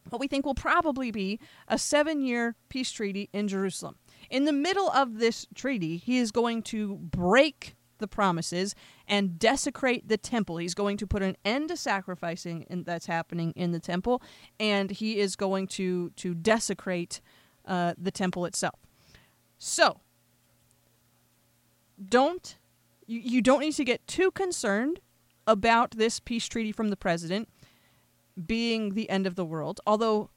what 0.09 0.21
we 0.21 0.29
think 0.29 0.47
will 0.47 0.55
probably 0.55 1.11
be 1.11 1.39
a 1.69 1.75
7-year 1.75 2.55
peace 2.69 2.91
treaty 2.91 3.29
in 3.33 3.49
Jerusalem. 3.49 3.97
In 4.31 4.45
the 4.45 4.53
middle 4.53 4.89
of 4.91 5.19
this 5.19 5.47
treaty, 5.55 5.99
he 5.99 6.19
is 6.19 6.31
going 6.31 6.63
to 6.65 6.97
break 6.97 7.75
the 8.01 8.09
promises 8.09 8.75
and 9.07 9.39
desecrate 9.39 10.09
the 10.09 10.17
temple. 10.17 10.57
He's 10.57 10.75
going 10.75 10.97
to 10.97 11.07
put 11.07 11.23
an 11.23 11.37
end 11.45 11.69
to 11.69 11.77
sacrificing 11.77 12.67
in, 12.69 12.85
that's 12.85 13.07
happening 13.07 13.53
in 13.55 13.73
the 13.73 13.81
temple, 13.81 14.23
and 14.59 14.91
he 14.91 15.19
is 15.19 15.37
going 15.37 15.69
to 15.69 16.11
to 16.11 16.35
desecrate 16.35 17.21
uh, 17.67 17.95
the 17.97 18.11
temple 18.11 18.45
itself. 18.47 18.81
So, 19.59 20.01
don't 22.05 22.57
you, 23.07 23.21
you 23.21 23.43
don't 23.43 23.61
need 23.61 23.75
to 23.75 23.85
get 23.85 24.07
too 24.07 24.31
concerned 24.31 25.01
about 25.47 25.93
this 25.93 26.21
peace 26.21 26.47
treaty 26.47 26.73
from 26.73 26.89
the 26.89 26.97
president 26.97 27.49
being 28.47 28.95
the 28.95 29.11
end 29.11 29.27
of 29.27 29.35
the 29.35 29.45
world. 29.45 29.81
Although 29.87 30.31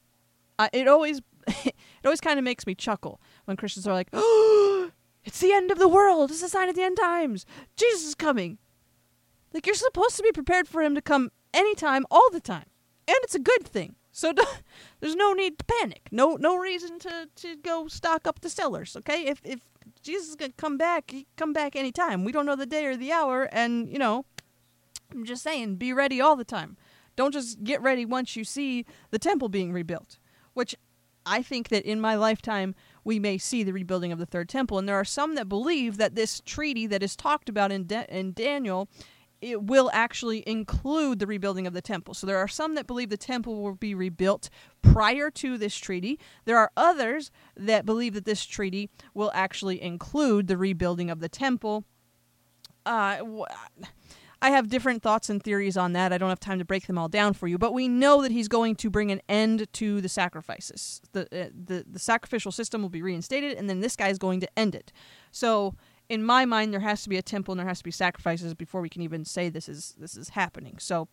uh, 0.58 0.70
it 0.74 0.88
always 0.88 1.22
it 1.48 1.76
always 2.04 2.22
kind 2.22 2.40
of 2.40 2.44
makes 2.44 2.66
me 2.66 2.76
chuckle 2.76 3.22
when 3.46 3.58
Christians 3.58 3.88
are 3.88 3.94
like, 3.94 4.10
"Oh, 4.14 4.73
it's 5.26 5.40
the 5.40 5.54
end 5.54 5.72
of 5.72 5.80
the 5.80 5.88
world. 5.88 6.32
It's 6.32 6.44
a 6.44 6.50
sign 6.50 6.70
of 6.70 6.76
the 6.76 6.84
end 6.84 6.98
times. 6.98 7.46
Jesus 7.76 8.08
is 8.08 8.16
coming." 8.16 8.58
Like 9.54 9.68
you're 9.68 9.76
supposed 9.76 10.18
to 10.18 10.24
be 10.24 10.32
prepared 10.32 10.68
for 10.68 10.82
him 10.82 10.96
to 10.96 11.02
come 11.02 11.32
anytime, 11.54 12.06
all 12.10 12.30
the 12.32 12.42
time, 12.42 12.66
and 13.08 13.18
it's 13.22 13.36
a 13.36 13.40
good 13.40 13.64
thing. 13.64 13.96
So 14.12 14.34
there's 15.00 15.16
no 15.16 15.34
need 15.34 15.60
to 15.60 15.66
panic. 15.66 16.08
No 16.12 16.36
no 16.36 16.58
reason 16.58 17.00
to, 17.00 17.30
to 17.36 17.56
go 17.58 17.88
stock 17.88 18.28
up 18.28 18.42
the 18.42 18.50
cellars. 18.50 18.96
Okay, 18.98 19.26
if 19.26 19.42
if 19.44 19.60
Jesus 20.02 20.30
is 20.30 20.36
gonna 20.36 20.54
come 20.58 20.78
back, 20.78 21.12
he 21.12 21.28
come 21.36 21.54
back 21.54 21.76
anytime. 21.76 22.24
We 22.24 22.32
don't 22.32 22.46
know 22.46 22.56
the 22.56 22.66
day 22.66 22.86
or 22.86 22.98
the 22.98 23.12
hour, 23.12 23.44
and 23.52 23.90
you 23.90 24.00
know, 24.00 24.26
I'm 25.12 25.26
just 25.26 25.44
saying, 25.44 25.76
be 25.76 25.94
ready 25.94 26.20
all 26.20 26.36
the 26.36 26.44
time. 26.44 26.78
Don't 27.16 27.32
just 27.32 27.64
get 27.64 27.82
ready 27.82 28.06
once 28.06 28.36
you 28.36 28.44
see 28.44 28.86
the 29.12 29.20
temple 29.20 29.50
being 29.50 29.72
rebuilt, 29.72 30.18
which 30.54 30.76
I 31.26 31.44
think 31.44 31.70
that 31.70 31.86
in 31.86 32.02
my 32.02 32.16
lifetime 32.16 32.74
we 33.04 33.20
may 33.20 33.38
see 33.38 33.64
the 33.64 33.74
rebuilding 33.74 34.12
of 34.12 34.20
the 34.20 34.26
third 34.26 34.50
temple. 34.50 34.78
And 34.78 34.88
there 34.88 34.96
are 34.96 35.06
some 35.06 35.36
that 35.36 35.50
believe 35.50 35.98
that 35.98 36.16
this 36.16 36.42
treaty 36.42 36.88
that 36.88 37.04
is 37.04 37.16
talked 37.16 37.50
about 37.50 37.72
in, 37.72 37.88
in 38.10 38.34
Daniel 38.34 38.90
it 39.44 39.62
will 39.62 39.90
actually 39.92 40.42
include 40.48 41.20
the 41.20 41.28
rebuilding 41.28 41.68
of 41.68 41.74
the 41.74 41.82
temple. 41.82 42.14
So 42.14 42.26
there 42.26 42.38
are 42.38 42.48
some 42.48 42.76
that 42.76 42.88
believe 42.88 43.10
the 43.10 43.18
temple 43.18 43.62
will 43.62 43.76
be 43.76 43.94
rebuilt 43.94 44.50
prior 44.82 45.30
to 45.32 45.58
this 45.58 45.76
treaty. 45.76 46.18
There 46.46 46.58
are 46.58 46.72
others 46.78 47.30
that 47.58 47.86
believe 47.86 48.14
that 48.14 48.24
this 48.24 48.46
treaty 48.46 48.90
will 49.14 49.32
actually 49.34 49.82
include 49.82 50.48
the 50.48 50.56
rebuilding 50.56 51.10
of 51.10 51.20
the 51.20 51.28
temple. 51.28 51.84
Uh, 52.86 53.18
I 54.44 54.50
have 54.50 54.68
different 54.68 55.02
thoughts 55.02 55.30
and 55.30 55.42
theories 55.42 55.78
on 55.78 55.94
that. 55.94 56.12
I 56.12 56.18
don't 56.18 56.28
have 56.28 56.40
time 56.40 56.60
to 56.60 56.66
break 56.66 56.86
them 56.86 56.98
all 56.98 57.08
down 57.08 57.34
for 57.34 57.48
you, 57.48 57.58
but 57.58 57.74
we 57.74 57.88
know 57.88 58.22
that 58.22 58.30
he's 58.30 58.50
going 58.50 58.76
to 58.76 58.90
bring 58.90 59.10
an 59.10 59.22
end 59.30 59.72
to 59.72 60.02
the 60.02 60.10
sacrifices. 60.10 61.02
The 61.14 61.22
uh, 61.22 61.50
the 61.54 61.86
the 61.90 61.98
sacrificial 61.98 62.52
system 62.52 62.82
will 62.82 62.90
be 62.90 63.02
reinstated 63.02 63.58
and 63.58 63.70
then 63.70 63.80
this 63.80 63.96
guy 63.96 64.10
is 64.10 64.18
going 64.18 64.42
to 64.42 64.60
end 64.60 64.76
it. 64.76 64.92
So 65.32 65.76
in 66.10 66.26
my 66.26 66.44
mind, 66.44 66.74
there 66.74 66.82
has 66.82 67.04
to 67.04 67.10
be 67.10 67.18
a 67.18 67.22
temple 67.22 67.54
and 67.54 67.60
there 67.60 67.68
has 67.68 67.78
to 67.78 67.86
be 67.86 67.92
sacrifices 67.92 68.54
before 68.54 68.82
we 68.82 68.90
can 68.90 69.02
even 69.02 69.24
say 69.24 69.48
this 69.48 69.70
is 69.70 69.96
this 69.98 70.18
is 70.18 70.30
happening. 70.30 70.78
So 70.78 71.08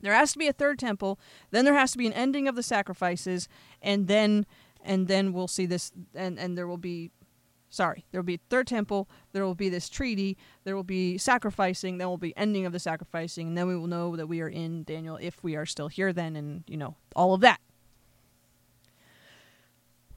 there 0.00 0.12
has 0.12 0.32
to 0.32 0.38
be 0.38 0.48
a 0.48 0.52
third 0.52 0.80
temple, 0.80 1.20
then 1.52 1.64
there 1.64 1.74
has 1.74 1.92
to 1.92 1.98
be 1.98 2.08
an 2.08 2.12
ending 2.12 2.48
of 2.48 2.56
the 2.56 2.64
sacrifices, 2.64 3.48
and 3.80 4.08
then 4.08 4.46
and 4.84 5.06
then 5.06 5.32
we'll 5.32 5.46
see 5.46 5.66
this 5.66 5.92
and 6.12 6.40
and 6.40 6.58
there 6.58 6.66
will 6.66 6.76
be 6.76 7.12
sorry 7.72 8.04
there 8.10 8.20
will 8.20 8.26
be 8.26 8.34
a 8.34 8.40
third 8.50 8.66
temple 8.66 9.08
there 9.32 9.44
will 9.44 9.54
be 9.54 9.70
this 9.70 9.88
treaty 9.88 10.36
there 10.64 10.76
will 10.76 10.82
be 10.82 11.16
sacrificing 11.16 11.96
there 11.96 12.08
will 12.08 12.18
be 12.18 12.36
ending 12.36 12.66
of 12.66 12.72
the 12.72 12.78
sacrificing 12.78 13.48
and 13.48 13.58
then 13.58 13.66
we 13.66 13.74
will 13.76 13.86
know 13.86 14.14
that 14.14 14.26
we 14.26 14.42
are 14.42 14.48
in 14.48 14.82
daniel 14.84 15.18
if 15.22 15.42
we 15.42 15.56
are 15.56 15.64
still 15.64 15.88
here 15.88 16.12
then 16.12 16.36
and 16.36 16.64
you 16.66 16.76
know 16.76 16.96
all 17.16 17.34
of 17.34 17.40
that. 17.40 17.60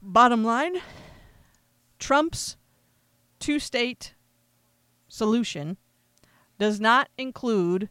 Bottom 0.02 0.44
line 0.44 0.76
trump's 1.98 2.56
two 3.38 3.58
state 3.58 4.14
solution 5.08 5.78
does 6.58 6.78
not 6.78 7.08
include 7.16 7.88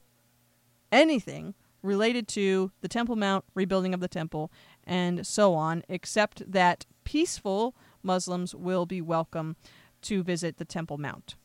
anything 0.91 1.55
related 1.81 2.27
to 2.27 2.71
the 2.81 2.87
Temple 2.87 3.15
Mount, 3.15 3.45
rebuilding 3.53 3.93
of 3.93 3.99
the 3.99 4.07
temple, 4.07 4.51
and 4.83 5.25
so 5.25 5.53
on, 5.53 5.83
except 5.87 6.51
that 6.51 6.85
peaceful 7.03 7.75
Muslims 8.05 8.55
will 8.55 8.85
be 8.85 9.01
welcome 9.01 9.55
to 10.03 10.23
visit 10.23 10.57
the 10.57 10.65
Temple 10.65 10.97
Mount. 10.97 11.35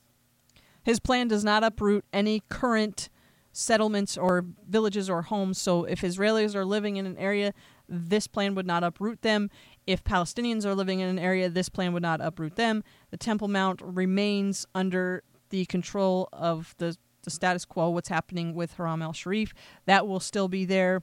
His 0.82 1.00
plan 1.00 1.28
does 1.28 1.44
not 1.44 1.64
uproot 1.64 2.04
any 2.12 2.42
current 2.48 3.08
settlements 3.52 4.16
or 4.16 4.46
villages 4.68 5.10
or 5.10 5.22
homes, 5.22 5.58
so 5.58 5.84
if 5.84 6.02
Israelis 6.02 6.54
are 6.54 6.64
living 6.64 6.96
in 6.96 7.06
an 7.06 7.16
area, 7.18 7.52
this 7.88 8.26
plan 8.26 8.54
would 8.54 8.66
not 8.66 8.84
uproot 8.84 9.22
them. 9.22 9.50
If 9.86 10.04
Palestinians 10.04 10.64
are 10.64 10.74
living 10.74 11.00
in 11.00 11.08
an 11.08 11.18
area, 11.18 11.48
this 11.48 11.68
plan 11.68 11.92
would 11.92 12.02
not 12.02 12.20
uproot 12.20 12.56
them. 12.56 12.84
The 13.10 13.16
Temple 13.16 13.48
Mount 13.48 13.80
remains 13.82 14.66
under 14.74 15.24
the 15.50 15.64
control 15.66 16.28
of 16.32 16.74
the, 16.78 16.96
the 17.22 17.30
status 17.30 17.64
quo, 17.64 17.90
what's 17.90 18.08
happening 18.08 18.54
with 18.54 18.74
Haram 18.74 19.02
al 19.02 19.12
Sharif. 19.12 19.52
That 19.86 20.06
will 20.06 20.20
still 20.20 20.46
be 20.46 20.64
there. 20.64 21.02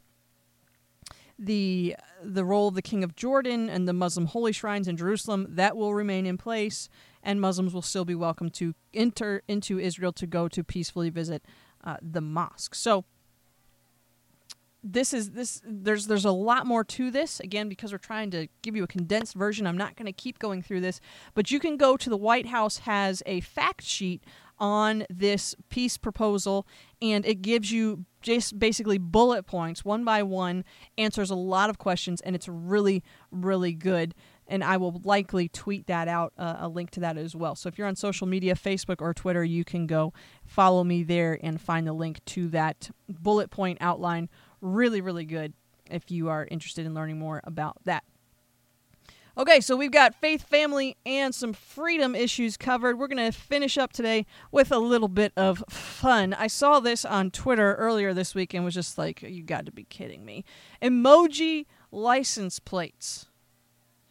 The 1.40 1.96
the 2.24 2.44
role 2.44 2.68
of 2.68 2.76
the 2.76 2.82
King 2.82 3.04
of 3.04 3.16
Jordan 3.16 3.70
and 3.70 3.88
the 3.88 3.94
Muslim 3.94 4.26
holy 4.26 4.52
shrines 4.52 4.88
in 4.88 4.98
Jerusalem 4.98 5.46
that 5.50 5.78
will 5.78 5.94
remain 5.94 6.26
in 6.26 6.38
place, 6.38 6.90
and 7.22 7.40
Muslims 7.40 7.74
will 7.74 7.84
still 7.84 8.06
be 8.06 8.16
welcome 8.16 8.50
to 8.52 8.74
enter 8.94 9.44
into 9.48 9.78
Israel 9.80 10.12
to 10.14 10.26
go 10.26 10.48
to 10.48 10.64
peacefully 10.64 11.10
visit 11.10 11.44
uh, 11.84 11.98
the 12.02 12.22
mosque. 12.22 12.74
So 12.74 13.06
this 14.84 15.14
is 15.14 15.32
this 15.32 15.62
there's 15.66 16.08
there's 16.08 16.26
a 16.26 16.32
lot 16.32 16.66
more 16.66 16.84
to 16.84 17.12
this 17.12 17.40
again 17.40 17.68
because 17.68 17.92
we're 17.92 17.98
trying 17.98 18.32
to 18.32 18.48
give 18.62 18.76
you 18.76 18.84
a 18.84 18.88
condensed 18.88 19.34
version 19.34 19.66
i'm 19.66 19.78
not 19.78 19.96
going 19.96 20.06
to 20.06 20.14
keep 20.14 20.40
going 20.40 20.62
through 20.62 20.80
this 20.80 21.02
but 21.34 21.52
you 21.52 21.60
can 21.60 21.78
go 21.78 21.98
to 21.98 22.10
the 22.10 22.18
white 22.18 22.46
house 22.46 22.80
has 22.80 23.24
a 23.26 23.42
fact 23.42 23.84
sheet 23.84 24.24
on 24.60 25.06
this 25.10 25.56
peace 25.70 25.98
proposal 25.98 26.68
and 27.02 27.26
it 27.26 27.42
gives 27.42 27.72
you 27.72 28.06
just 28.28 28.60
basically 28.60 28.98
bullet 28.98 29.46
points 29.46 29.86
one 29.86 30.04
by 30.04 30.22
one 30.22 30.66
answers 30.98 31.30
a 31.30 31.36
lot 31.36 31.70
of 31.70 31.78
questions 31.78 32.20
and 32.22 32.36
it's 32.36 32.48
really 32.48 33.04
really 33.32 33.74
good 33.74 34.14
and 34.50 34.64
I 34.64 34.78
will 34.78 35.02
likely 35.04 35.50
tweet 35.50 35.88
that 35.88 36.08
out, 36.08 36.34
uh, 36.38 36.56
a 36.60 36.68
link 36.70 36.92
to 36.92 37.02
that 37.02 37.18
as 37.18 37.36
well. 37.36 37.56
So 37.56 37.68
if 37.68 37.78
you're 37.78 37.88
on 37.88 37.96
social 37.96 38.28
media, 38.28 38.56
Facebook 38.56 39.02
or 39.02 39.14
Twitter, 39.14 39.44
you 39.44 39.66
can 39.66 39.88
go 39.88 40.14
follow 40.46 40.84
me 40.84 41.04
there 41.04 41.38
and 41.44 41.60
find 41.60 41.86
the 41.86 41.94
link 41.94 42.24
to 42.26 42.48
that 42.50 42.90
bullet 43.10 43.52
point 43.52 43.78
outline 43.82 44.30
really, 44.62 45.02
really 45.02 45.26
good 45.26 45.54
if 45.90 46.10
you 46.12 46.30
are 46.30 46.48
interested 46.50 46.86
in 46.86 46.94
learning 46.94 47.20
more 47.20 47.42
about 47.44 47.78
that. 47.84 48.04
Okay, 49.38 49.62
so 49.62 49.76
we've 49.78 49.92
got 49.92 50.16
faith, 50.16 50.42
family, 50.42 50.98
and 51.06 51.34
some 51.36 51.54
freedom 51.54 52.16
issues 52.16 52.58
covered. 52.58 52.98
We're 52.98 53.08
going 53.08 53.32
to 53.32 53.38
finish 53.38 53.78
up 53.78 53.94
today 53.94 54.26
with 54.52 54.72
a 54.72 54.80
little 54.80 55.08
bit 55.08 55.32
of 55.38 55.64
fun. 55.70 56.34
I 56.34 56.48
saw 56.48 56.80
this 56.80 57.06
on 57.06 57.30
Twitter 57.30 57.76
earlier 57.76 58.16
this 58.16 58.34
week 58.34 58.56
and 58.56 58.66
was 58.66 58.74
just 58.74 58.98
like, 58.98 59.22
you 59.22 59.44
got 59.44 59.68
to 59.68 59.72
be 59.72 59.84
kidding 59.84 60.26
me. 60.26 60.44
Emoji 60.82 61.68
license 61.92 62.58
plates. 62.58 63.28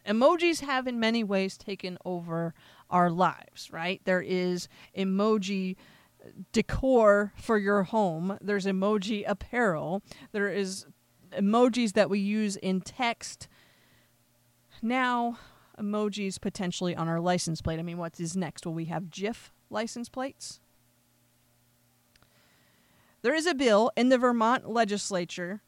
Emojis 0.06 0.60
have, 0.60 0.86
in 0.86 1.00
many 1.00 1.24
ways, 1.24 1.58
taken 1.58 1.98
over 2.04 2.54
our 2.88 3.10
lives, 3.10 3.72
right? 3.72 4.00
There 4.04 4.22
is 4.22 4.68
emoji 4.96 5.74
decor 6.52 7.32
for 7.34 7.58
your 7.58 7.82
home. 7.82 8.38
There's 8.40 8.66
emoji 8.66 9.24
apparel. 9.26 10.02
There 10.30 10.48
is 10.48 10.86
emojis 11.32 11.94
that 11.94 12.08
we 12.08 12.20
use 12.20 12.54
in 12.54 12.80
text. 12.80 13.48
Now, 14.86 15.38
emojis 15.80 16.40
potentially 16.40 16.94
on 16.94 17.08
our 17.08 17.18
license 17.18 17.60
plate. 17.60 17.80
I 17.80 17.82
mean, 17.82 17.98
what 17.98 18.20
is 18.20 18.36
next? 18.36 18.64
Will 18.64 18.72
we 18.72 18.84
have 18.84 19.10
GIF 19.10 19.52
license 19.68 20.08
plates? 20.08 20.60
There 23.22 23.34
is 23.34 23.46
a 23.46 23.54
bill 23.54 23.90
in 23.96 24.10
the 24.10 24.16
Vermont 24.16 24.70
legislature 24.70 25.60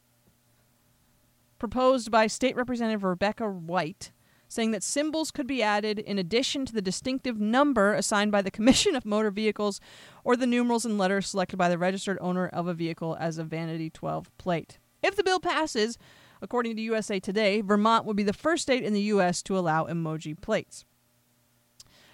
proposed 1.58 2.12
by 2.12 2.28
State 2.28 2.54
Representative 2.54 3.02
Rebecca 3.02 3.50
White 3.50 4.12
saying 4.46 4.70
that 4.70 4.84
symbols 4.84 5.32
could 5.32 5.48
be 5.48 5.64
added 5.64 5.98
in 5.98 6.16
addition 6.16 6.64
to 6.66 6.72
the 6.72 6.80
distinctive 6.80 7.40
number 7.40 7.94
assigned 7.94 8.30
by 8.30 8.40
the 8.40 8.52
Commission 8.52 8.94
of 8.94 9.04
Motor 9.04 9.32
Vehicles 9.32 9.80
or 10.22 10.36
the 10.36 10.46
numerals 10.46 10.84
and 10.84 10.96
letters 10.96 11.26
selected 11.26 11.56
by 11.56 11.68
the 11.68 11.76
registered 11.76 12.18
owner 12.20 12.46
of 12.46 12.68
a 12.68 12.72
vehicle 12.72 13.16
as 13.18 13.36
a 13.36 13.42
Vanity 13.42 13.90
12 13.90 14.30
plate. 14.38 14.78
If 15.02 15.16
the 15.16 15.24
bill 15.24 15.40
passes, 15.40 15.98
according 16.42 16.76
to 16.76 16.82
USA 16.82 17.20
Today, 17.20 17.60
Vermont 17.60 18.04
would 18.04 18.16
be 18.16 18.22
the 18.22 18.32
first 18.32 18.62
state 18.62 18.82
in 18.82 18.92
the 18.92 19.00
U.S. 19.02 19.42
to 19.44 19.58
allow 19.58 19.86
emoji 19.86 20.40
plates. 20.40 20.84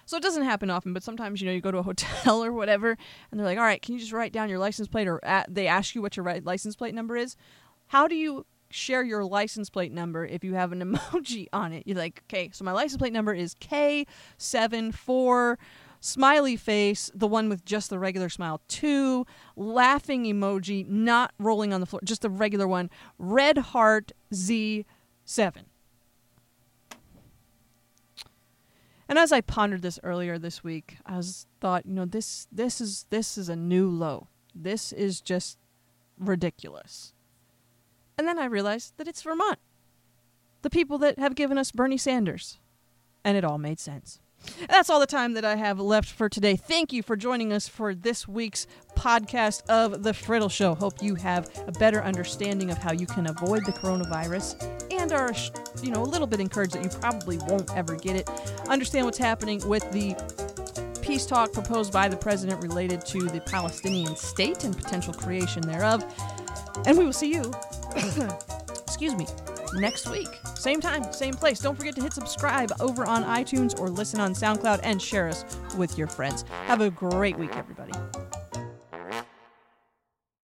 So 0.05 0.17
it 0.17 0.23
doesn't 0.23 0.43
happen 0.43 0.69
often, 0.69 0.93
but 0.93 1.03
sometimes 1.03 1.41
you 1.41 1.47
know 1.47 1.53
you 1.53 1.61
go 1.61 1.71
to 1.71 1.79
a 1.79 1.83
hotel 1.83 2.43
or 2.43 2.51
whatever, 2.51 2.97
and 3.31 3.39
they're 3.39 3.47
like, 3.47 3.57
"All 3.57 3.63
right, 3.63 3.81
can 3.81 3.93
you 3.93 3.99
just 3.99 4.13
write 4.13 4.31
down 4.31 4.49
your 4.49 4.59
license 4.59 4.87
plate?" 4.87 5.07
Or 5.07 5.23
at, 5.25 5.53
they 5.53 5.67
ask 5.67 5.95
you 5.95 6.01
what 6.01 6.15
your 6.15 6.41
license 6.41 6.75
plate 6.75 6.93
number 6.93 7.17
is. 7.17 7.35
How 7.87 8.07
do 8.07 8.15
you 8.15 8.45
share 8.71 9.03
your 9.03 9.23
license 9.23 9.69
plate 9.69 9.91
number 9.91 10.25
if 10.25 10.43
you 10.43 10.53
have 10.55 10.71
an 10.71 10.81
emoji 10.93 11.47
on 11.51 11.73
it? 11.73 11.83
You're 11.85 11.97
like, 11.97 12.23
"Okay, 12.27 12.51
so 12.53 12.63
my 12.63 12.71
license 12.71 12.97
plate 12.97 13.13
number 13.13 13.33
is 13.33 13.55
K 13.59 14.05
seven 14.37 14.91
four 14.91 15.57
smiley 16.05 16.55
face, 16.55 17.09
the 17.13 17.27
one 17.27 17.49
with 17.49 17.65
just 17.65 17.89
the 17.89 17.99
regular 17.99 18.29
smile, 18.29 18.61
two 18.67 19.25
laughing 19.55 20.23
emoji, 20.23 20.87
not 20.87 21.33
rolling 21.39 21.73
on 21.73 21.79
the 21.79 21.85
floor, 21.85 22.01
just 22.03 22.21
the 22.21 22.29
regular 22.29 22.67
one, 22.67 22.89
red 23.17 23.57
heart 23.57 24.11
Z7. 24.31 24.85
And 29.07 29.19
as 29.19 29.31
I 29.31 29.41
pondered 29.41 29.81
this 29.81 29.99
earlier 30.03 30.37
this 30.37 30.63
week, 30.63 30.97
I 31.05 31.17
was 31.17 31.47
thought, 31.59 31.85
you 31.85 31.93
know, 31.93 32.05
this 32.05 32.47
this 32.51 32.81
is 32.81 33.05
this 33.09 33.37
is 33.37 33.49
a 33.49 33.55
new 33.55 33.89
low. 33.89 34.27
This 34.53 34.91
is 34.91 35.21
just 35.21 35.57
ridiculous. 36.17 37.13
And 38.17 38.27
then 38.27 38.39
I 38.39 38.45
realized 38.45 38.93
that 38.97 39.07
it's 39.07 39.21
Vermont. 39.21 39.59
The 40.61 40.69
people 40.69 40.97
that 40.99 41.19
have 41.19 41.35
given 41.35 41.57
us 41.57 41.71
Bernie 41.71 41.97
Sanders. 41.97 42.59
And 43.23 43.37
it 43.37 43.43
all 43.43 43.57
made 43.57 43.79
sense. 43.79 44.19
That's 44.69 44.89
all 44.89 44.99
the 44.99 45.05
time 45.05 45.33
that 45.33 45.45
I 45.45 45.55
have 45.55 45.79
left 45.79 46.09
for 46.09 46.29
today. 46.29 46.55
Thank 46.55 46.91
you 46.93 47.03
for 47.03 47.15
joining 47.15 47.53
us 47.53 47.67
for 47.67 47.93
this 47.93 48.27
week's 48.27 48.67
podcast 48.95 49.65
of 49.69 50.03
The 50.03 50.11
Friddle 50.11 50.51
Show. 50.51 50.75
Hope 50.75 51.01
you 51.01 51.15
have 51.15 51.49
a 51.67 51.71
better 51.71 52.03
understanding 52.03 52.71
of 52.71 52.77
how 52.77 52.91
you 52.93 53.05
can 53.05 53.27
avoid 53.27 53.65
the 53.65 53.71
coronavirus 53.71 54.91
and 54.91 55.11
are, 55.11 55.33
you 55.83 55.91
know, 55.91 56.01
a 56.01 56.05
little 56.05 56.27
bit 56.27 56.39
encouraged 56.39 56.73
that 56.73 56.83
you 56.83 56.89
probably 56.89 57.37
won't 57.39 57.75
ever 57.75 57.95
get 57.95 58.15
it. 58.15 58.29
Understand 58.67 59.05
what's 59.05 59.17
happening 59.17 59.61
with 59.67 59.89
the 59.91 60.15
peace 61.01 61.25
talk 61.25 61.53
proposed 61.53 61.93
by 61.93 62.07
the 62.07 62.17
president 62.17 62.61
related 62.63 63.05
to 63.05 63.19
the 63.29 63.39
Palestinian 63.41 64.15
state 64.15 64.63
and 64.63 64.75
potential 64.75 65.13
creation 65.13 65.61
thereof. 65.61 66.03
And 66.87 66.97
we 66.97 67.05
will 67.05 67.13
see 67.13 67.31
you, 67.31 67.53
excuse 68.83 69.15
me, 69.15 69.27
next 69.75 70.09
week. 70.09 70.39
Same 70.55 70.81
time, 70.81 71.11
same 71.11 71.33
place. 71.33 71.59
Don't 71.59 71.77
forget 71.77 71.95
to 71.95 72.01
hit 72.01 72.13
subscribe 72.13 72.71
over 72.79 73.05
on 73.05 73.23
iTunes 73.23 73.79
or 73.79 73.89
listen 73.89 74.19
on 74.19 74.33
SoundCloud 74.33 74.79
and 74.83 75.01
share 75.01 75.27
us 75.27 75.45
with 75.77 75.97
your 75.97 76.07
friends. 76.07 76.43
Have 76.65 76.81
a 76.81 76.89
great 76.89 77.37
week, 77.37 77.55
everybody. 77.55 77.93